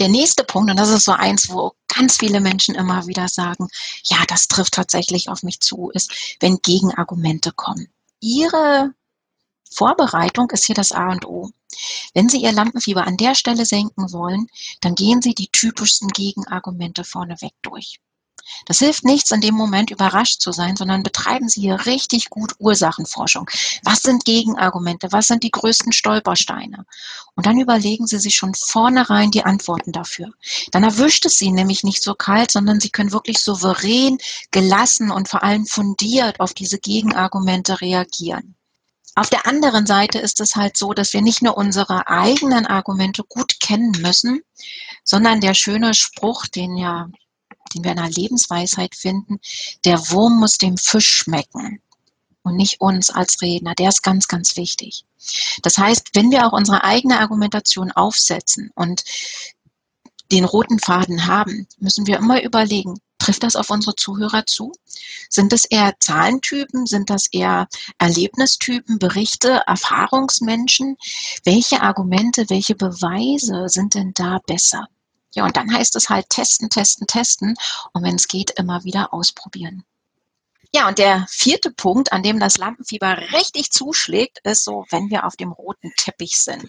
Der 0.00 0.08
nächste 0.08 0.44
Punkt, 0.44 0.70
und 0.70 0.76
das 0.76 0.90
ist 0.90 1.04
so 1.04 1.12
eins, 1.12 1.48
wo 1.48 1.72
ganz 1.86 2.16
viele 2.16 2.40
Menschen 2.40 2.74
immer 2.74 3.06
wieder 3.06 3.28
sagen, 3.28 3.68
ja, 4.04 4.18
das 4.26 4.48
trifft 4.48 4.74
tatsächlich 4.74 5.28
auf 5.28 5.42
mich 5.42 5.60
zu, 5.60 5.90
ist, 5.90 6.36
wenn 6.40 6.58
Gegenargumente 6.62 7.52
kommen. 7.52 7.88
Ihre 8.20 8.92
Vorbereitung 9.72 10.50
ist 10.50 10.66
hier 10.66 10.74
das 10.74 10.92
A 10.92 11.10
und 11.10 11.26
O. 11.26 11.50
Wenn 12.12 12.28
Sie 12.28 12.38
Ihr 12.38 12.52
Lampenfieber 12.52 13.06
an 13.06 13.16
der 13.16 13.34
Stelle 13.34 13.66
senken 13.66 14.12
wollen, 14.12 14.46
dann 14.80 14.94
gehen 14.94 15.22
Sie 15.22 15.34
die 15.34 15.48
typischsten 15.48 16.08
Gegenargumente 16.08 17.04
vorneweg 17.04 17.52
durch. 17.62 18.00
Das 18.66 18.78
hilft 18.78 19.04
nichts, 19.04 19.30
in 19.30 19.40
dem 19.40 19.54
Moment 19.54 19.90
überrascht 19.90 20.40
zu 20.40 20.52
sein, 20.52 20.76
sondern 20.76 21.02
betreiben 21.02 21.48
Sie 21.48 21.62
hier 21.62 21.86
richtig 21.86 22.30
gut 22.30 22.54
Ursachenforschung. 22.58 23.48
Was 23.82 24.02
sind 24.02 24.24
Gegenargumente? 24.24 25.12
Was 25.12 25.26
sind 25.26 25.42
die 25.42 25.50
größten 25.50 25.92
Stolpersteine? 25.92 26.86
Und 27.34 27.46
dann 27.46 27.58
überlegen 27.58 28.06
Sie 28.06 28.18
sich 28.18 28.34
schon 28.36 28.54
vornherein 28.54 29.30
die 29.30 29.44
Antworten 29.44 29.92
dafür. 29.92 30.30
Dann 30.72 30.84
erwischt 30.84 31.26
es 31.26 31.36
Sie 31.36 31.50
nämlich 31.50 31.84
nicht 31.84 32.02
so 32.02 32.14
kalt, 32.14 32.50
sondern 32.50 32.80
Sie 32.80 32.90
können 32.90 33.12
wirklich 33.12 33.38
souverän, 33.38 34.18
gelassen 34.50 35.10
und 35.10 35.28
vor 35.28 35.42
allem 35.42 35.66
fundiert 35.66 36.40
auf 36.40 36.54
diese 36.54 36.78
Gegenargumente 36.78 37.80
reagieren. 37.80 38.56
Auf 39.16 39.30
der 39.30 39.46
anderen 39.46 39.86
Seite 39.86 40.18
ist 40.18 40.40
es 40.40 40.56
halt 40.56 40.76
so, 40.76 40.92
dass 40.92 41.12
wir 41.12 41.22
nicht 41.22 41.40
nur 41.40 41.56
unsere 41.56 42.08
eigenen 42.08 42.66
Argumente 42.66 43.22
gut 43.22 43.60
kennen 43.60 43.92
müssen, 44.00 44.42
sondern 45.04 45.40
der 45.40 45.54
schöne 45.54 45.94
Spruch, 45.94 46.46
den 46.46 46.76
ja 46.76 47.08
den 47.74 47.84
wir 47.84 47.90
in 47.90 47.98
der 47.98 48.10
Lebensweisheit 48.10 48.94
finden, 48.94 49.40
der 49.84 49.98
Wurm 50.10 50.38
muss 50.38 50.58
dem 50.58 50.76
Fisch 50.76 51.08
schmecken 51.08 51.80
und 52.42 52.56
nicht 52.56 52.80
uns 52.80 53.10
als 53.10 53.40
Redner. 53.42 53.74
Der 53.74 53.88
ist 53.88 54.02
ganz, 54.02 54.28
ganz 54.28 54.56
wichtig. 54.56 55.04
Das 55.62 55.78
heißt, 55.78 56.10
wenn 56.14 56.30
wir 56.30 56.46
auch 56.46 56.52
unsere 56.52 56.84
eigene 56.84 57.18
Argumentation 57.18 57.90
aufsetzen 57.90 58.70
und 58.74 59.04
den 60.30 60.44
roten 60.44 60.78
Faden 60.78 61.26
haben, 61.26 61.66
müssen 61.78 62.06
wir 62.06 62.18
immer 62.18 62.42
überlegen, 62.42 62.98
trifft 63.18 63.42
das 63.42 63.56
auf 63.56 63.70
unsere 63.70 63.96
Zuhörer 63.96 64.44
zu? 64.46 64.72
Sind 65.30 65.52
es 65.52 65.64
eher 65.64 65.94
Zahlentypen? 65.98 66.86
Sind 66.86 67.08
das 67.08 67.26
eher 67.30 67.68
Erlebnistypen, 67.98 68.98
Berichte, 68.98 69.62
Erfahrungsmenschen? 69.66 70.96
Welche 71.44 71.80
Argumente, 71.80 72.50
welche 72.50 72.74
Beweise 72.74 73.68
sind 73.68 73.94
denn 73.94 74.12
da 74.14 74.40
besser? 74.46 74.88
Ja, 75.34 75.44
und 75.44 75.56
dann 75.56 75.72
heißt 75.72 75.96
es 75.96 76.08
halt 76.08 76.28
testen, 76.30 76.70
testen, 76.70 77.06
testen 77.06 77.56
und 77.92 78.02
wenn 78.02 78.14
es 78.14 78.28
geht, 78.28 78.50
immer 78.52 78.84
wieder 78.84 79.12
ausprobieren. 79.12 79.84
Ja, 80.76 80.88
und 80.88 80.98
der 80.98 81.24
vierte 81.30 81.70
Punkt, 81.70 82.12
an 82.12 82.24
dem 82.24 82.40
das 82.40 82.58
Lampenfieber 82.58 83.16
richtig 83.32 83.70
zuschlägt, 83.70 84.40
ist 84.42 84.64
so, 84.64 84.84
wenn 84.90 85.08
wir 85.08 85.24
auf 85.24 85.36
dem 85.36 85.52
roten 85.52 85.92
Teppich 85.96 86.36
sind. 86.36 86.68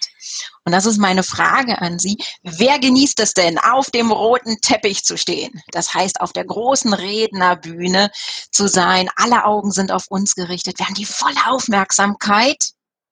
Und 0.63 0.73
das 0.73 0.85
ist 0.85 0.99
meine 0.99 1.23
Frage 1.23 1.81
an 1.81 1.97
Sie. 1.97 2.17
Wer 2.43 2.77
genießt 2.77 3.19
es 3.19 3.33
denn, 3.33 3.57
auf 3.57 3.89
dem 3.89 4.11
roten 4.11 4.61
Teppich 4.61 5.03
zu 5.05 5.17
stehen? 5.17 5.59
Das 5.71 5.95
heißt, 5.95 6.21
auf 6.21 6.33
der 6.33 6.45
großen 6.45 6.93
Rednerbühne 6.93 8.11
zu 8.51 8.67
sein. 8.67 9.09
Alle 9.15 9.43
Augen 9.43 9.71
sind 9.71 9.91
auf 9.91 10.05
uns 10.09 10.35
gerichtet. 10.35 10.77
Wir 10.77 10.85
haben 10.85 10.93
die 10.93 11.05
volle 11.05 11.47
Aufmerksamkeit. 11.47 12.63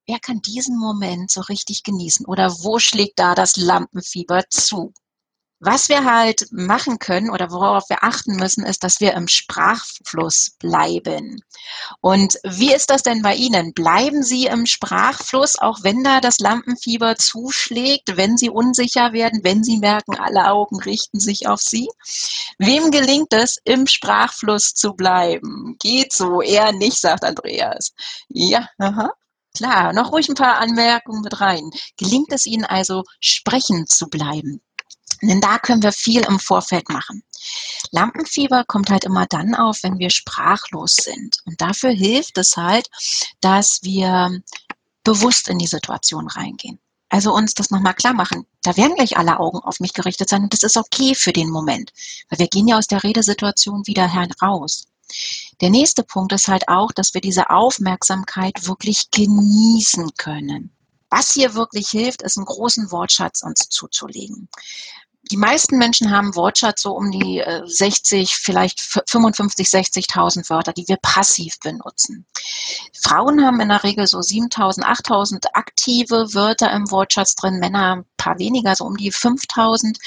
Wer 0.06 0.20
kann 0.20 0.42
diesen 0.42 0.78
Moment 0.78 1.32
so 1.32 1.42
richtig 1.42 1.82
genießen? 1.82 2.28
Oder 2.28 2.52
wo 2.60 2.78
schlägt 2.78 3.18
da 3.18 3.34
das 3.34 3.56
Lampenfieber 3.56 4.44
zu? 4.52 4.94
Was 5.66 5.88
wir 5.88 6.04
halt 6.04 6.48
machen 6.52 7.00
können 7.00 7.30
oder 7.30 7.50
worauf 7.50 7.90
wir 7.90 8.04
achten 8.04 8.36
müssen, 8.36 8.66
ist, 8.66 8.84
dass 8.84 9.00
wir 9.00 9.14
im 9.14 9.30
Sprachfluss 9.30 10.58
bleiben. 10.60 11.42
Und 12.02 12.38
wie 12.44 12.74
ist 12.74 12.90
das 12.90 13.02
denn 13.02 13.22
bei 13.22 13.36
Ihnen? 13.36 13.74
Bleiben 13.74 14.24
Sie 14.24 14.48
im 14.48 14.66
Sprachfluss, 14.66 15.58
auch 15.58 15.80
wenn 15.84 16.04
da 16.04 16.20
das 16.20 16.40
Lampenfieber 16.40 17.16
zuschlägt, 17.16 18.18
wenn 18.18 18.36
Sie 18.36 18.50
unsicher 18.50 19.14
werden, 19.14 19.40
wenn 19.44 19.64
Sie 19.64 19.78
merken, 19.78 20.18
alle 20.18 20.52
Augen 20.52 20.82
richten 20.82 21.22
sich 21.22 21.48
auf 21.48 21.62
Sie? 21.62 21.88
Wem 22.58 22.92
gelingt 22.92 23.32
es, 23.32 23.58
im 23.64 23.88
Sprachfluss 23.88 24.74
zu 24.74 24.96
bleiben? 24.96 25.78
Geht 25.80 26.12
so, 26.12 26.42
eher 26.42 26.74
nicht, 26.74 27.00
sagt 27.00 27.24
Andreas. 27.24 27.94
Ja, 28.28 28.68
aha. 28.80 29.14
Klar, 29.56 29.94
noch 29.94 30.12
ruhig 30.12 30.28
ein 30.28 30.36
paar 30.36 30.58
Anmerkungen 30.58 31.22
mit 31.22 31.40
rein. 31.40 31.70
Gelingt 31.96 32.34
es 32.34 32.46
Ihnen 32.46 32.66
also, 32.66 33.04
sprechen 33.22 33.88
zu 33.88 34.08
bleiben? 34.08 34.62
Denn 35.28 35.42
da 35.42 35.58
können 35.60 35.84
wir 35.84 35.92
viel 35.92 36.22
im 36.22 36.40
Vorfeld 36.40 36.90
machen. 36.90 37.24
Lampenfieber 37.92 38.64
kommt 38.66 38.90
halt 38.90 39.04
immer 39.04 39.26
dann 39.26 39.56
auf, 39.56 39.84
wenn 39.84 40.00
wir 40.00 40.10
sprachlos 40.10 40.96
sind. 40.96 41.38
Und 41.46 41.62
dafür 41.62 41.92
hilft 41.92 42.38
es 42.38 42.58
halt, 42.58 42.90
dass 43.42 43.80
wir 43.84 44.42
bewusst 45.04 45.50
in 45.50 45.60
die 45.60 45.68
Situation 45.68 46.28
reingehen. 46.28 46.80
Also 47.10 47.34
uns 47.34 47.54
das 47.54 47.70
nochmal 47.70 47.94
klar 47.94 48.14
machen. 48.14 48.46
Da 48.64 48.76
werden 48.76 48.96
gleich 48.96 49.18
alle 49.18 49.40
Augen 49.40 49.60
auf 49.60 49.80
mich 49.80 49.94
gerichtet 49.94 50.30
sein 50.30 50.44
und 50.44 50.54
das 50.54 50.64
ist 50.64 50.78
okay 50.78 51.14
für 51.14 51.32
den 51.32 51.50
Moment. 51.50 51.92
Weil 52.30 52.40
wir 52.40 52.48
gehen 52.48 52.68
ja 52.68 52.78
aus 52.78 52.88
der 52.88 53.04
Redesituation 53.04 53.86
wieder 53.86 54.08
heraus. 54.08 54.88
Der 55.62 55.70
nächste 55.70 56.04
Punkt 56.04 56.32
ist 56.34 56.48
halt 56.48 56.68
auch, 56.70 56.92
dass 56.92 57.14
wir 57.14 57.22
diese 57.22 57.52
Aufmerksamkeit 57.52 58.68
wirklich 58.68 59.12
genießen 59.12 60.16
können. 60.18 60.72
Was 61.12 61.32
hier 61.34 61.54
wirklich 61.54 61.90
hilft, 61.90 62.24
ist 62.24 62.38
einen 62.38 62.48
großen 62.48 62.90
Wortschatz 62.90 63.44
uns 63.44 63.70
zuzulegen 63.70 64.50
die 65.32 65.38
meisten 65.38 65.78
Menschen 65.78 66.12
haben 66.12 66.36
Wortschatz 66.36 66.82
so 66.82 66.92
um 66.92 67.10
die 67.10 67.44
60, 67.66 68.22
äh, 68.22 68.36
vielleicht 68.36 68.82
55, 68.82 69.68
60.000 69.68 70.50
Wörter, 70.50 70.74
die 70.74 70.88
wir 70.88 70.98
passiv 70.98 71.60
benutzen. 71.60 72.26
Frauen 73.02 73.46
haben 73.46 73.62
in 73.62 73.70
der 73.70 73.84
Regel 73.84 74.06
so 74.06 74.20
7.000, 74.20 74.84
8.000 74.84 75.46
aktive 75.54 76.34
Wörter 76.34 76.72
im 76.72 76.92
Wortschatz 76.92 77.36
drin, 77.36 77.60
Männer 77.60 77.98
ein 77.98 78.06
paar 78.18 78.38
weniger, 78.38 78.76
so 78.76 78.86
um 78.86 78.98
die 78.98 79.14
5.000. 79.14 79.98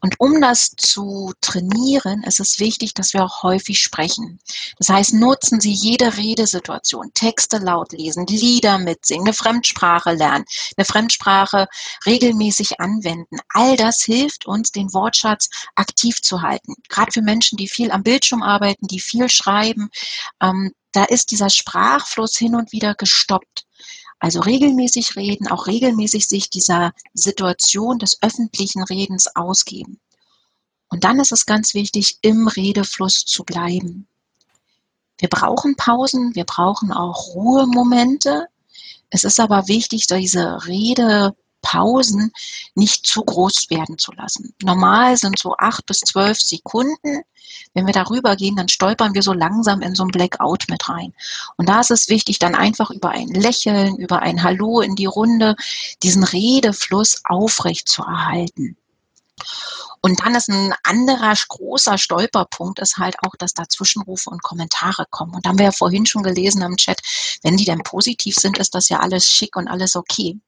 Und 0.00 0.18
um 0.18 0.40
das 0.40 0.70
zu 0.76 1.32
trainieren, 1.40 2.22
ist 2.24 2.40
es 2.40 2.58
wichtig, 2.58 2.94
dass 2.94 3.12
wir 3.12 3.24
auch 3.24 3.42
häufig 3.42 3.80
sprechen. 3.80 4.40
Das 4.78 4.88
heißt, 4.88 5.14
nutzen 5.14 5.60
Sie 5.60 5.72
jede 5.72 6.16
Redesituation, 6.16 7.12
Texte 7.14 7.58
laut 7.58 7.92
lesen, 7.92 8.26
Lieder 8.26 8.78
mitsingen, 8.78 9.26
eine 9.26 9.34
Fremdsprache 9.34 10.12
lernen, 10.12 10.44
eine 10.76 10.84
Fremdsprache 10.84 11.68
regelmäßig 12.06 12.80
anwenden. 12.80 13.38
All 13.50 13.76
das 13.76 14.02
hilft 14.02 14.46
uns, 14.46 14.72
den 14.72 14.92
Wortschatz 14.92 15.50
aktiv 15.74 16.22
zu 16.22 16.42
halten. 16.42 16.74
Gerade 16.88 17.12
für 17.12 17.22
Menschen, 17.22 17.58
die 17.58 17.68
viel 17.68 17.90
am 17.90 18.02
Bildschirm 18.02 18.42
arbeiten, 18.42 18.86
die 18.86 19.00
viel 19.00 19.28
schreiben, 19.28 19.90
ähm, 20.40 20.72
da 20.92 21.04
ist 21.04 21.30
dieser 21.30 21.50
Sprachfluss 21.50 22.36
hin 22.36 22.54
und 22.56 22.72
wieder 22.72 22.94
gestoppt. 22.94 23.66
Also 24.20 24.40
regelmäßig 24.40 25.16
reden, 25.16 25.48
auch 25.48 25.66
regelmäßig 25.66 26.28
sich 26.28 26.50
dieser 26.50 26.92
Situation 27.14 27.98
des 27.98 28.22
öffentlichen 28.22 28.82
Redens 28.82 29.34
ausgeben. 29.34 29.98
Und 30.90 31.04
dann 31.04 31.18
ist 31.20 31.32
es 31.32 31.46
ganz 31.46 31.72
wichtig, 31.72 32.18
im 32.20 32.46
Redefluss 32.46 33.24
zu 33.24 33.44
bleiben. 33.44 34.06
Wir 35.18 35.28
brauchen 35.28 35.74
Pausen, 35.76 36.34
wir 36.34 36.44
brauchen 36.44 36.92
auch 36.92 37.34
Ruhemomente. 37.34 38.46
Es 39.08 39.24
ist 39.24 39.40
aber 39.40 39.68
wichtig, 39.68 40.06
diese 40.06 40.66
Rede 40.66 41.34
Pausen 41.62 42.32
nicht 42.74 43.06
zu 43.06 43.22
groß 43.22 43.70
werden 43.70 43.98
zu 43.98 44.12
lassen. 44.12 44.54
Normal 44.62 45.16
sind 45.16 45.38
so 45.38 45.54
acht 45.58 45.86
bis 45.86 46.00
zwölf 46.00 46.40
Sekunden. 46.40 47.22
Wenn 47.74 47.86
wir 47.86 47.92
darüber 47.92 48.36
gehen, 48.36 48.56
dann 48.56 48.68
stolpern 48.68 49.14
wir 49.14 49.22
so 49.22 49.32
langsam 49.32 49.80
in 49.80 49.94
so 49.94 50.04
ein 50.04 50.10
Blackout 50.10 50.64
mit 50.68 50.88
rein. 50.88 51.12
Und 51.56 51.68
da 51.68 51.80
ist 51.80 51.90
es 51.90 52.08
wichtig, 52.08 52.38
dann 52.38 52.54
einfach 52.54 52.90
über 52.90 53.10
ein 53.10 53.28
Lächeln, 53.28 53.96
über 53.96 54.20
ein 54.22 54.42
Hallo 54.42 54.80
in 54.80 54.94
die 54.94 55.06
Runde, 55.06 55.56
diesen 56.02 56.24
Redefluss 56.24 57.22
aufrecht 57.24 57.88
zu 57.88 58.02
erhalten. 58.02 58.76
Und 60.02 60.20
dann 60.20 60.34
ist 60.34 60.48
ein 60.48 60.74
anderer 60.82 61.34
großer 61.48 61.98
Stolperpunkt 61.98 62.78
ist 62.78 62.96
halt 62.96 63.16
auch, 63.22 63.36
dass 63.38 63.52
da 63.52 63.68
Zwischenrufe 63.68 64.30
und 64.30 64.42
Kommentare 64.42 65.04
kommen. 65.10 65.34
Und 65.34 65.44
da 65.44 65.50
haben 65.50 65.58
wir 65.58 65.66
ja 65.66 65.72
vorhin 65.72 66.06
schon 66.06 66.22
gelesen 66.22 66.62
im 66.62 66.76
Chat, 66.76 67.00
wenn 67.42 67.56
die 67.56 67.64
denn 67.64 67.82
positiv 67.82 68.36
sind, 68.36 68.58
ist 68.58 68.74
das 68.74 68.88
ja 68.88 69.00
alles 69.00 69.26
schick 69.26 69.56
und 69.56 69.68
alles 69.68 69.96
okay. 69.96 70.38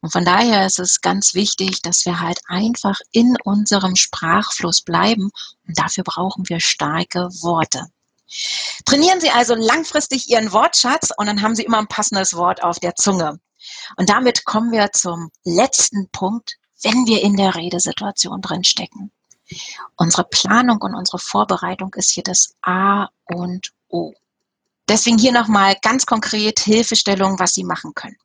Und 0.00 0.10
von 0.10 0.24
daher 0.24 0.66
ist 0.66 0.78
es 0.78 1.00
ganz 1.00 1.34
wichtig, 1.34 1.82
dass 1.82 2.04
wir 2.04 2.20
halt 2.20 2.40
einfach 2.46 2.98
in 3.12 3.36
unserem 3.44 3.94
Sprachfluss 3.96 4.82
bleiben. 4.82 5.30
Und 5.66 5.78
dafür 5.78 6.04
brauchen 6.04 6.48
wir 6.48 6.60
starke 6.60 7.28
Worte. 7.42 7.86
Trainieren 8.84 9.20
Sie 9.20 9.30
also 9.30 9.54
langfristig 9.54 10.28
Ihren 10.28 10.52
Wortschatz 10.52 11.10
und 11.16 11.26
dann 11.26 11.42
haben 11.42 11.54
Sie 11.54 11.62
immer 11.62 11.78
ein 11.78 11.86
passendes 11.86 12.34
Wort 12.34 12.62
auf 12.62 12.80
der 12.80 12.96
Zunge. 12.96 13.38
Und 13.96 14.08
damit 14.08 14.44
kommen 14.44 14.72
wir 14.72 14.92
zum 14.92 15.30
letzten 15.44 16.08
Punkt, 16.10 16.56
wenn 16.82 17.06
wir 17.06 17.22
in 17.22 17.36
der 17.36 17.54
Redesituation 17.54 18.40
drinstecken. 18.40 19.10
Unsere 19.96 20.24
Planung 20.24 20.78
und 20.82 20.94
unsere 20.94 21.18
Vorbereitung 21.18 21.94
ist 21.94 22.10
hier 22.10 22.24
das 22.24 22.54
A 22.62 23.08
und 23.24 23.72
O. 23.88 24.12
Deswegen 24.88 25.18
hier 25.18 25.32
nochmal 25.32 25.76
ganz 25.82 26.06
konkret 26.06 26.60
Hilfestellung, 26.60 27.38
was 27.38 27.54
Sie 27.54 27.64
machen 27.64 27.94
können. 27.94 28.18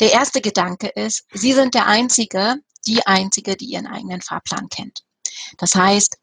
Der 0.00 0.12
erste 0.12 0.40
Gedanke 0.40 0.88
ist, 0.88 1.26
Sie 1.32 1.52
sind 1.52 1.74
der 1.74 1.86
Einzige, 1.86 2.56
die 2.86 3.06
Einzige, 3.06 3.56
die 3.56 3.66
Ihren 3.66 3.86
eigenen 3.86 4.22
Fahrplan 4.22 4.68
kennt. 4.68 5.04
Das 5.58 5.74
heißt, 5.74 6.16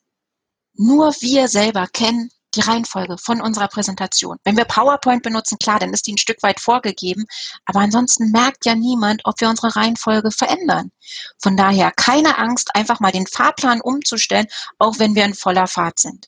nur 0.73 1.11
wir 1.21 1.47
selber 1.47 1.87
kennen 1.87 2.31
die 2.57 2.61
Reihenfolge 2.61 3.17
von 3.17 3.41
unserer 3.41 3.67
Präsentation. 3.67 4.37
Wenn 4.43 4.57
wir 4.57 4.65
PowerPoint 4.65 5.23
benutzen, 5.23 5.57
klar, 5.59 5.79
dann 5.79 5.93
ist 5.93 6.07
die 6.07 6.13
ein 6.13 6.17
Stück 6.17 6.43
weit 6.43 6.59
vorgegeben, 6.59 7.25
aber 7.65 7.79
ansonsten 7.79 8.31
merkt 8.31 8.65
ja 8.65 8.75
niemand, 8.75 9.21
ob 9.23 9.39
wir 9.39 9.49
unsere 9.49 9.75
Reihenfolge 9.75 10.31
verändern. 10.31 10.91
Von 11.39 11.55
daher 11.55 11.91
keine 11.91 12.37
Angst, 12.37 12.75
einfach 12.75 12.99
mal 12.99 13.11
den 13.11 13.27
Fahrplan 13.27 13.81
umzustellen, 13.81 14.47
auch 14.79 14.99
wenn 14.99 15.15
wir 15.15 15.25
in 15.25 15.33
voller 15.33 15.67
Fahrt 15.67 15.99
sind. 15.99 16.27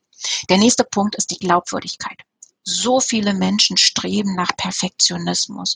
Der 0.49 0.57
nächste 0.57 0.83
Punkt 0.83 1.15
ist 1.15 1.31
die 1.31 1.39
Glaubwürdigkeit. 1.39 2.19
So 2.69 2.99
viele 2.99 3.33
Menschen 3.33 3.77
streben 3.77 4.35
nach 4.35 4.55
Perfektionismus. 4.55 5.75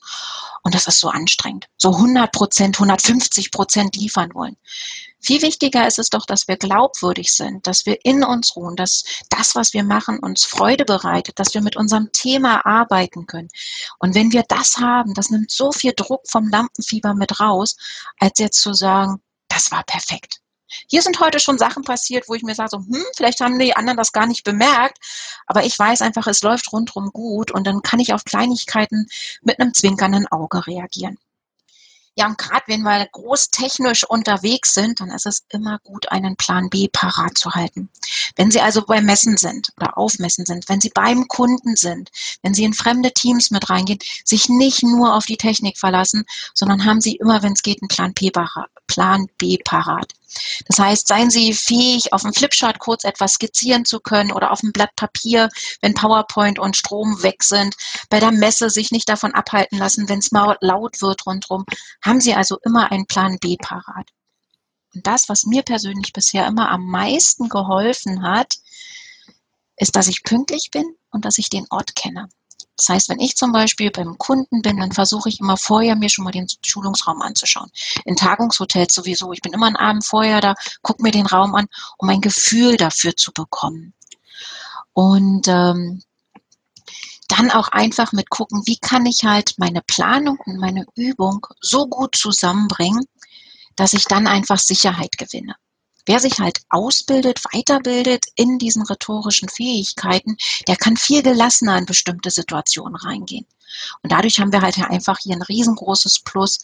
Und 0.64 0.76
das 0.76 0.88
ist 0.88 1.00
so 1.00 1.10
anstrengend. 1.10 1.68
So 1.78 1.90
100 1.90 2.32
Prozent, 2.32 2.76
150 2.78 3.52
Prozent 3.52 3.96
liefern 3.96 4.34
wollen. 4.34 4.58
Viel 5.20 5.42
wichtiger 5.42 5.88
ist 5.88 6.00
es 6.00 6.10
doch, 6.10 6.26
dass 6.26 6.50
wir 6.50 6.58
glaubwürdig 6.58 7.34
sind, 7.34 7.66
dass 7.66 7.86
wir 7.86 7.98
in 8.04 8.26
uns 8.26 8.58
ruhen, 8.58 8.76
dass 8.76 9.04
das, 9.30 9.56
was 9.56 9.74
wir 9.74 9.84
machen, 9.84 10.20
uns 10.20 10.44
Freude 10.44 10.84
bereitet, 10.84 11.40
dass 11.40 11.54
wir 11.54 11.62
mit 11.62 11.78
unserem 11.78 12.12
Thema 12.12 12.66
arbeiten 12.66 13.26
können. 13.26 13.48
Und 14.00 14.16
wenn 14.16 14.34
wir 14.34 14.44
das 14.48 14.78
haben, 14.78 15.14
das 15.14 15.30
nimmt 15.30 15.50
so 15.50 15.72
viel 15.72 15.94
Druck 15.96 16.30
vom 16.30 16.50
Lampenfieber 16.50 17.14
mit 17.14 17.40
raus, 17.40 17.78
als 18.20 18.38
jetzt 18.40 18.62
zu 18.62 18.74
sagen, 18.74 19.22
das 19.48 19.72
war 19.72 19.84
perfekt. 19.84 20.43
Hier 20.88 21.02
sind 21.02 21.20
heute 21.20 21.40
schon 21.40 21.58
Sachen 21.58 21.84
passiert, 21.84 22.28
wo 22.28 22.34
ich 22.34 22.44
mir 22.44 22.56
sage, 22.56 22.70
so, 22.72 22.78
hm, 22.78 23.04
vielleicht 23.16 23.42
haben 23.42 23.60
die 23.60 23.76
anderen 23.76 23.98
das 23.98 24.12
gar 24.12 24.28
nicht 24.28 24.44
bemerkt, 24.44 24.98
aber 25.48 25.66
ich 25.66 25.78
weiß 25.78 26.02
einfach, 26.02 26.28
es 26.28 26.42
läuft 26.42 26.72
rundherum 26.72 27.12
gut 27.12 27.52
und 27.52 27.66
dann 27.66 27.82
kann 27.82 28.00
ich 28.00 28.14
auf 28.14 28.26
Kleinigkeiten 28.26 29.08
mit 29.42 29.60
einem 29.60 29.74
zwinkernden 29.74 30.28
Auge 30.28 30.68
reagieren. 30.68 31.18
Ja, 32.16 32.28
und 32.28 32.38
gerade 32.38 32.64
wenn 32.68 32.84
wir 32.84 33.08
großtechnisch 33.12 34.04
unterwegs 34.04 34.76
sind, 34.76 35.00
dann 35.00 35.10
ist 35.10 35.26
es 35.26 35.46
immer 35.50 35.80
gut, 35.80 36.12
einen 36.12 36.36
Plan 36.36 36.70
B 36.70 36.88
parat 36.88 37.36
zu 37.36 37.56
halten. 37.56 37.90
Wenn 38.36 38.52
Sie 38.52 38.62
also 38.62 38.84
beim 38.86 39.06
Messen 39.06 39.36
sind 39.38 39.70
oder 39.78 39.98
auf 39.98 40.20
Messen 40.20 40.46
sind, 40.46 40.70
wenn 40.70 40.80
Sie 40.80 40.92
beim 40.94 41.28
Kunden 41.28 41.76
sind, 41.76 42.12
wenn 42.44 42.54
Sie 42.54 42.66
in 42.66 42.76
fremde 42.76 43.12
Teams 43.14 43.50
mit 43.50 43.68
reingehen, 43.68 43.98
sich 44.26 44.48
nicht 44.48 44.84
nur 44.84 45.16
auf 45.16 45.26
die 45.26 45.38
Technik 45.38 45.80
verlassen, 45.80 46.24
sondern 46.54 46.86
haben 46.86 47.02
Sie 47.02 47.16
immer, 47.16 47.42
wenn 47.42 47.54
es 47.54 47.64
geht, 47.64 47.82
einen 47.82 47.88
Plan 47.88 48.14
B, 48.14 48.32
Plan 48.86 49.28
B 49.40 49.58
parat. 49.58 50.14
Das 50.68 50.80
heißt, 50.80 51.08
seien 51.08 51.30
Sie 51.30 51.54
fähig, 51.54 52.14
auf 52.14 52.22
dem 52.22 52.34
Flipchart 52.34 52.80
kurz 52.80 53.04
etwas 53.04 53.34
skizzieren 53.34 53.86
zu 53.86 54.00
können 54.00 54.32
oder 54.32 54.52
auf 54.52 54.62
dem 54.62 54.72
Blatt 54.72 54.96
Papier, 54.96 55.50
wenn 55.82 55.94
PowerPoint 55.94 56.60
und 56.60 56.78
Strom 56.78 57.22
weg 57.24 57.44
sind. 57.44 57.76
Bei 58.10 58.20
der 58.20 58.32
Messe 58.32 58.70
sich 58.70 58.92
nicht 58.92 59.10
davon 59.10 59.34
abhalten 59.34 59.78
lassen, 59.78 60.10
wenn 60.10 60.20
es 60.20 60.32
laut 60.32 61.02
wird 61.02 61.26
rundherum. 61.26 61.66
Haben 62.04 62.22
Sie 62.22 62.34
also 62.34 62.58
immer 62.64 62.92
einen 62.92 63.06
Plan 63.06 63.38
B 63.40 63.58
parat. 63.58 64.10
Und 64.94 65.08
das, 65.08 65.28
was 65.28 65.44
mir 65.46 65.64
persönlich 65.64 66.14
bisher 66.14 66.46
immer 66.46 66.70
am 66.70 66.86
meisten 66.86 67.50
geholfen 67.50 68.24
hat, 68.24 68.54
ist, 69.76 69.96
dass 69.96 70.08
ich 70.08 70.24
pünktlich 70.24 70.70
bin 70.72 70.86
und 71.10 71.26
dass 71.26 71.38
ich 71.38 71.50
den 71.50 71.66
Ort 71.70 71.96
kenne. 71.96 72.30
Das 72.86 72.94
heißt, 72.96 73.10
wenn 73.10 73.22
ich 73.22 73.38
zum 73.38 73.54
Beispiel 73.54 73.92
beim 73.92 74.18
Kunden 74.18 74.62
bin, 74.62 74.78
dann 74.78 74.92
versuche 74.92 75.30
ich 75.30 75.40
immer 75.40 75.56
vorher 75.56 75.96
mir 75.96 76.10
schon 76.10 76.26
mal 76.26 76.32
den 76.32 76.48
Schulungsraum 76.66 77.22
anzuschauen. 77.22 77.72
In 78.04 78.18
Tagungshotels 78.18 78.94
sowieso. 78.94 79.32
Ich 79.32 79.42
bin 79.42 79.54
immer 79.54 79.68
einen 79.68 79.78
Abend 79.78 80.06
vorher 80.06 80.42
da, 80.42 80.56
gucke 80.82 81.02
mir 81.02 81.12
den 81.12 81.26
Raum 81.26 81.56
an, 81.56 81.68
um 81.98 82.10
ein 82.10 82.20
Gefühl 82.20 82.76
dafür 82.76 83.16
zu 83.16 83.32
bekommen. 83.32 83.94
Und 84.92 85.48
ähm, 85.48 86.04
dann 87.30 87.52
auch 87.52 87.70
einfach 87.70 88.12
mit 88.12 88.30
gucken, 88.30 88.64
wie 88.66 88.78
kann 88.78 89.06
ich 89.06 89.24
halt 89.24 89.54
meine 89.58 89.82
Planung 89.82 90.38
und 90.46 90.58
meine 90.58 90.86
Übung 90.96 91.48
so 91.62 91.88
gut 91.88 92.18
zusammenbringen, 92.18 93.06
dass 93.78 93.94
ich 93.94 94.06
dann 94.06 94.28
einfach 94.28 94.60
Sicherheit 94.60 95.18
gewinne. 95.18 95.56
Wer 96.06 96.20
sich 96.20 96.40
halt 96.40 96.62
ausbildet, 96.70 97.42
weiterbildet 97.54 98.26
in 98.36 98.60
diesen 98.60 98.84
rhetorischen 98.84 99.48
Fähigkeiten, 99.48 100.38
der 100.68 100.76
kann 100.76 100.98
viel 100.98 101.24
gelassener 101.24 101.78
in 101.78 101.86
bestimmte 101.86 102.30
Situationen 102.30 102.96
reingehen. 102.96 103.46
Und 104.02 104.12
dadurch 104.12 104.40
haben 104.40 104.52
wir 104.52 104.62
halt 104.62 104.78
einfach 104.80 105.20
hier 105.20 105.36
ein 105.36 105.42
riesengroßes 105.42 106.20
Plus, 106.20 106.60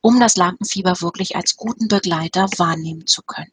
um 0.00 0.20
das 0.20 0.36
Lampenfieber 0.36 1.00
wirklich 1.00 1.34
als 1.34 1.56
guten 1.56 1.88
Begleiter 1.88 2.48
wahrnehmen 2.56 3.06
zu 3.06 3.22
können. 3.22 3.52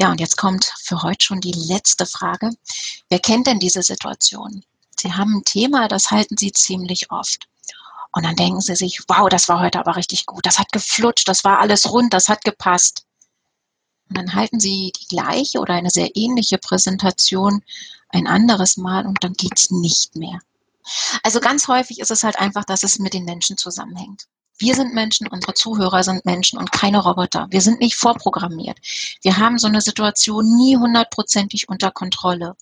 Ja, 0.00 0.10
und 0.10 0.20
jetzt 0.20 0.36
kommt 0.36 0.72
für 0.80 1.02
heute 1.02 1.24
schon 1.24 1.40
die 1.40 1.52
letzte 1.52 2.06
Frage. 2.06 2.50
Wer 3.08 3.18
kennt 3.18 3.46
denn 3.46 3.58
diese 3.58 3.82
Situation? 3.82 4.64
Sie 4.98 5.12
haben 5.12 5.38
ein 5.38 5.44
Thema, 5.44 5.88
das 5.88 6.10
halten 6.10 6.36
Sie 6.36 6.52
ziemlich 6.52 7.10
oft. 7.10 7.48
Und 8.12 8.24
dann 8.24 8.36
denken 8.36 8.60
Sie 8.60 8.76
sich, 8.76 9.00
wow, 9.08 9.28
das 9.28 9.48
war 9.48 9.60
heute 9.60 9.78
aber 9.78 9.96
richtig 9.96 10.26
gut. 10.26 10.46
Das 10.46 10.58
hat 10.58 10.72
geflutscht, 10.72 11.28
das 11.28 11.44
war 11.44 11.58
alles 11.58 11.90
rund, 11.90 12.14
das 12.14 12.28
hat 12.28 12.42
gepasst. 12.44 13.04
Und 14.08 14.16
dann 14.16 14.34
halten 14.34 14.60
Sie 14.60 14.92
die 14.98 15.06
gleiche 15.08 15.58
oder 15.58 15.74
eine 15.74 15.90
sehr 15.90 16.16
ähnliche 16.16 16.58
Präsentation 16.58 17.62
ein 18.10 18.26
anderes 18.26 18.76
Mal 18.76 19.06
und 19.06 19.22
dann 19.22 19.34
geht's 19.34 19.70
nicht 19.70 20.16
mehr. 20.16 20.40
Also 21.22 21.40
ganz 21.40 21.68
häufig 21.68 22.00
ist 22.00 22.10
es 22.10 22.22
halt 22.22 22.38
einfach, 22.38 22.64
dass 22.64 22.82
es 22.82 22.98
mit 22.98 23.12
den 23.12 23.24
Menschen 23.24 23.58
zusammenhängt. 23.58 24.24
Wir 24.58 24.74
sind 24.74 24.94
Menschen, 24.94 25.28
unsere 25.28 25.54
Zuhörer 25.54 26.02
sind 26.02 26.24
Menschen 26.24 26.58
und 26.58 26.72
keine 26.72 26.98
Roboter. 26.98 27.46
Wir 27.50 27.60
sind 27.60 27.80
nicht 27.80 27.94
vorprogrammiert. 27.94 28.78
Wir 29.22 29.36
haben 29.36 29.58
so 29.58 29.68
eine 29.68 29.80
Situation 29.80 30.56
nie 30.56 30.76
hundertprozentig 30.76 31.68
unter 31.68 31.92
Kontrolle. 31.92 32.56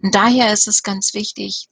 Und 0.00 0.14
daher 0.14 0.52
ist 0.52 0.68
es 0.68 0.82
ganz 0.82 1.12
wichtig, 1.12 1.68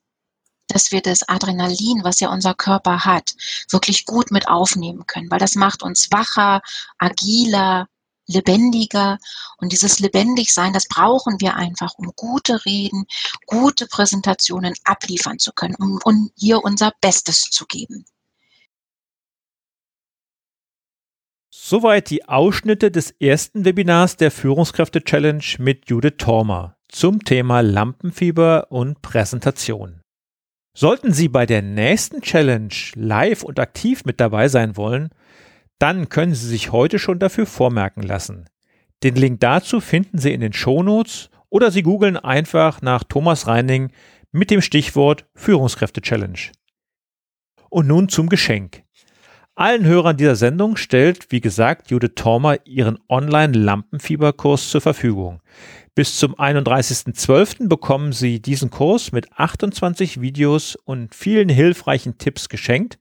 dass 0.69 0.93
wir 0.93 1.01
das 1.01 1.29
Adrenalin, 1.29 2.03
was 2.03 2.21
ja 2.21 2.31
unser 2.31 2.53
Körper 2.53 3.05
hat, 3.05 3.35
wirklich 3.71 4.05
gut 4.05 4.31
mit 4.31 4.49
aufnehmen 4.49 5.07
können, 5.07 5.31
weil 5.31 5.39
das 5.39 5.55
macht 5.55 5.83
uns 5.83 6.11
wacher, 6.11 6.61
agiler, 6.99 7.89
lebendiger. 8.27 9.19
Und 9.59 9.73
dieses 9.73 9.99
Lebendigsein, 10.01 10.73
das 10.73 10.89
brauchen 10.89 11.41
wir 11.41 11.55
einfach, 11.55 11.95
um 11.97 12.13
gute 12.17 12.65
Reden, 12.65 13.07
gute 13.47 13.87
Präsentationen 13.87 14.75
abliefern 14.85 15.39
zu 15.39 15.53
können, 15.53 15.77
um, 15.77 15.99
um 16.05 16.31
hier 16.37 16.63
unser 16.65 16.93
Bestes 17.01 17.43
zu 17.43 17.67
geben. 17.67 18.05
Soweit 21.51 22.11
die 22.11 22.29
Ausschnitte 22.29 22.93
des 22.93 23.11
ersten 23.11 23.65
Webinars 23.65 24.17
der 24.17 24.31
Führungskräfte 24.31 25.03
Challenge 25.03 25.43
mit 25.59 25.91
Judith 25.91 26.15
Tormer 26.19 26.77
zum 26.89 27.25
Thema 27.25 27.61
Lampenfieber 27.61 28.71
und 28.71 29.03
Präsentation. 29.03 30.01
Sollten 30.77 31.13
Sie 31.13 31.29
bei 31.29 31.47
der 31.47 31.63
nächsten 31.63 32.21
Challenge 32.21 32.75
live 32.95 33.43
und 33.43 33.59
aktiv 33.59 34.05
mit 34.05 34.21
dabei 34.21 34.49
sein 34.49 34.77
wollen, 34.77 35.09
dann 35.79 36.09
können 36.09 36.35
Sie 36.35 36.49
sich 36.49 36.73
heute 36.73 36.99
schon 36.99 37.19
dafür 37.19 37.47
vormerken 37.47 38.03
lassen. 38.03 38.47
Den 39.03 39.15
Link 39.15 39.41
dazu 39.41 39.81
finden 39.81 40.19
Sie 40.19 40.33
in 40.33 40.41
den 40.41 40.53
Shownotes 40.53 41.31
oder 41.51 41.71
Sie 41.71 41.83
googeln 41.83 42.17
einfach 42.17 42.83
nach 42.83 43.05
Thomas 43.05 43.47
Reining 43.47 43.91
mit 44.33 44.51
dem 44.51 44.63
Stichwort 44.63 45.27
Führungskräfte 45.35 46.01
Challenge. 46.01 46.39
Und 47.69 47.87
nun 47.87 48.09
zum 48.09 48.29
Geschenk. 48.29 48.83
Allen 49.55 49.87
Hörern 49.87 50.19
dieser 50.19 50.37
Sendung 50.37 50.77
stellt, 50.77 51.33
wie 51.33 51.41
gesagt, 51.41 51.91
Judith 51.91 52.13
Tormer 52.15 52.59
ihren 52.67 52.99
Online-Lampenfieberkurs 53.09 54.69
zur 54.69 54.83
Verfügung. 54.83 55.41
Bis 55.95 56.19
zum 56.19 56.35
31.12. 56.35 57.67
bekommen 57.67 58.13
Sie 58.13 58.43
diesen 58.43 58.69
Kurs 58.69 59.13
mit 59.13 59.33
28 59.33 60.21
Videos 60.21 60.77
und 60.77 61.15
vielen 61.15 61.49
hilfreichen 61.49 62.19
Tipps 62.19 62.51
geschenkt, 62.51 62.99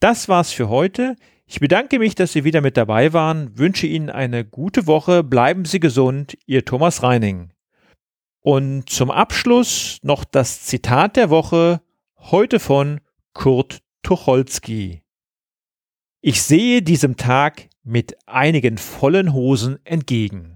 Das 0.00 0.28
war's 0.28 0.52
für 0.52 0.68
heute. 0.68 1.16
Ich 1.46 1.60
bedanke 1.60 1.98
mich, 1.98 2.14
dass 2.14 2.32
Sie 2.32 2.44
wieder 2.44 2.60
mit 2.60 2.76
dabei 2.76 3.12
waren, 3.12 3.56
wünsche 3.56 3.86
Ihnen 3.86 4.10
eine 4.10 4.44
gute 4.44 4.86
Woche, 4.86 5.22
bleiben 5.22 5.64
Sie 5.64 5.80
gesund, 5.80 6.36
Ihr 6.46 6.64
Thomas 6.64 7.02
Reining. 7.02 7.52
Und 8.40 8.90
zum 8.90 9.10
Abschluss 9.10 9.98
noch 10.02 10.24
das 10.24 10.62
Zitat 10.62 11.16
der 11.16 11.30
Woche, 11.30 11.80
heute 12.18 12.60
von 12.60 13.00
Kurt 13.32 13.80
Tucholsky. 14.02 15.02
Ich 16.20 16.42
sehe 16.42 16.82
diesem 16.82 17.16
Tag 17.16 17.68
mit 17.82 18.16
einigen 18.26 18.78
vollen 18.78 19.32
Hosen 19.32 19.78
entgegen. 19.84 20.55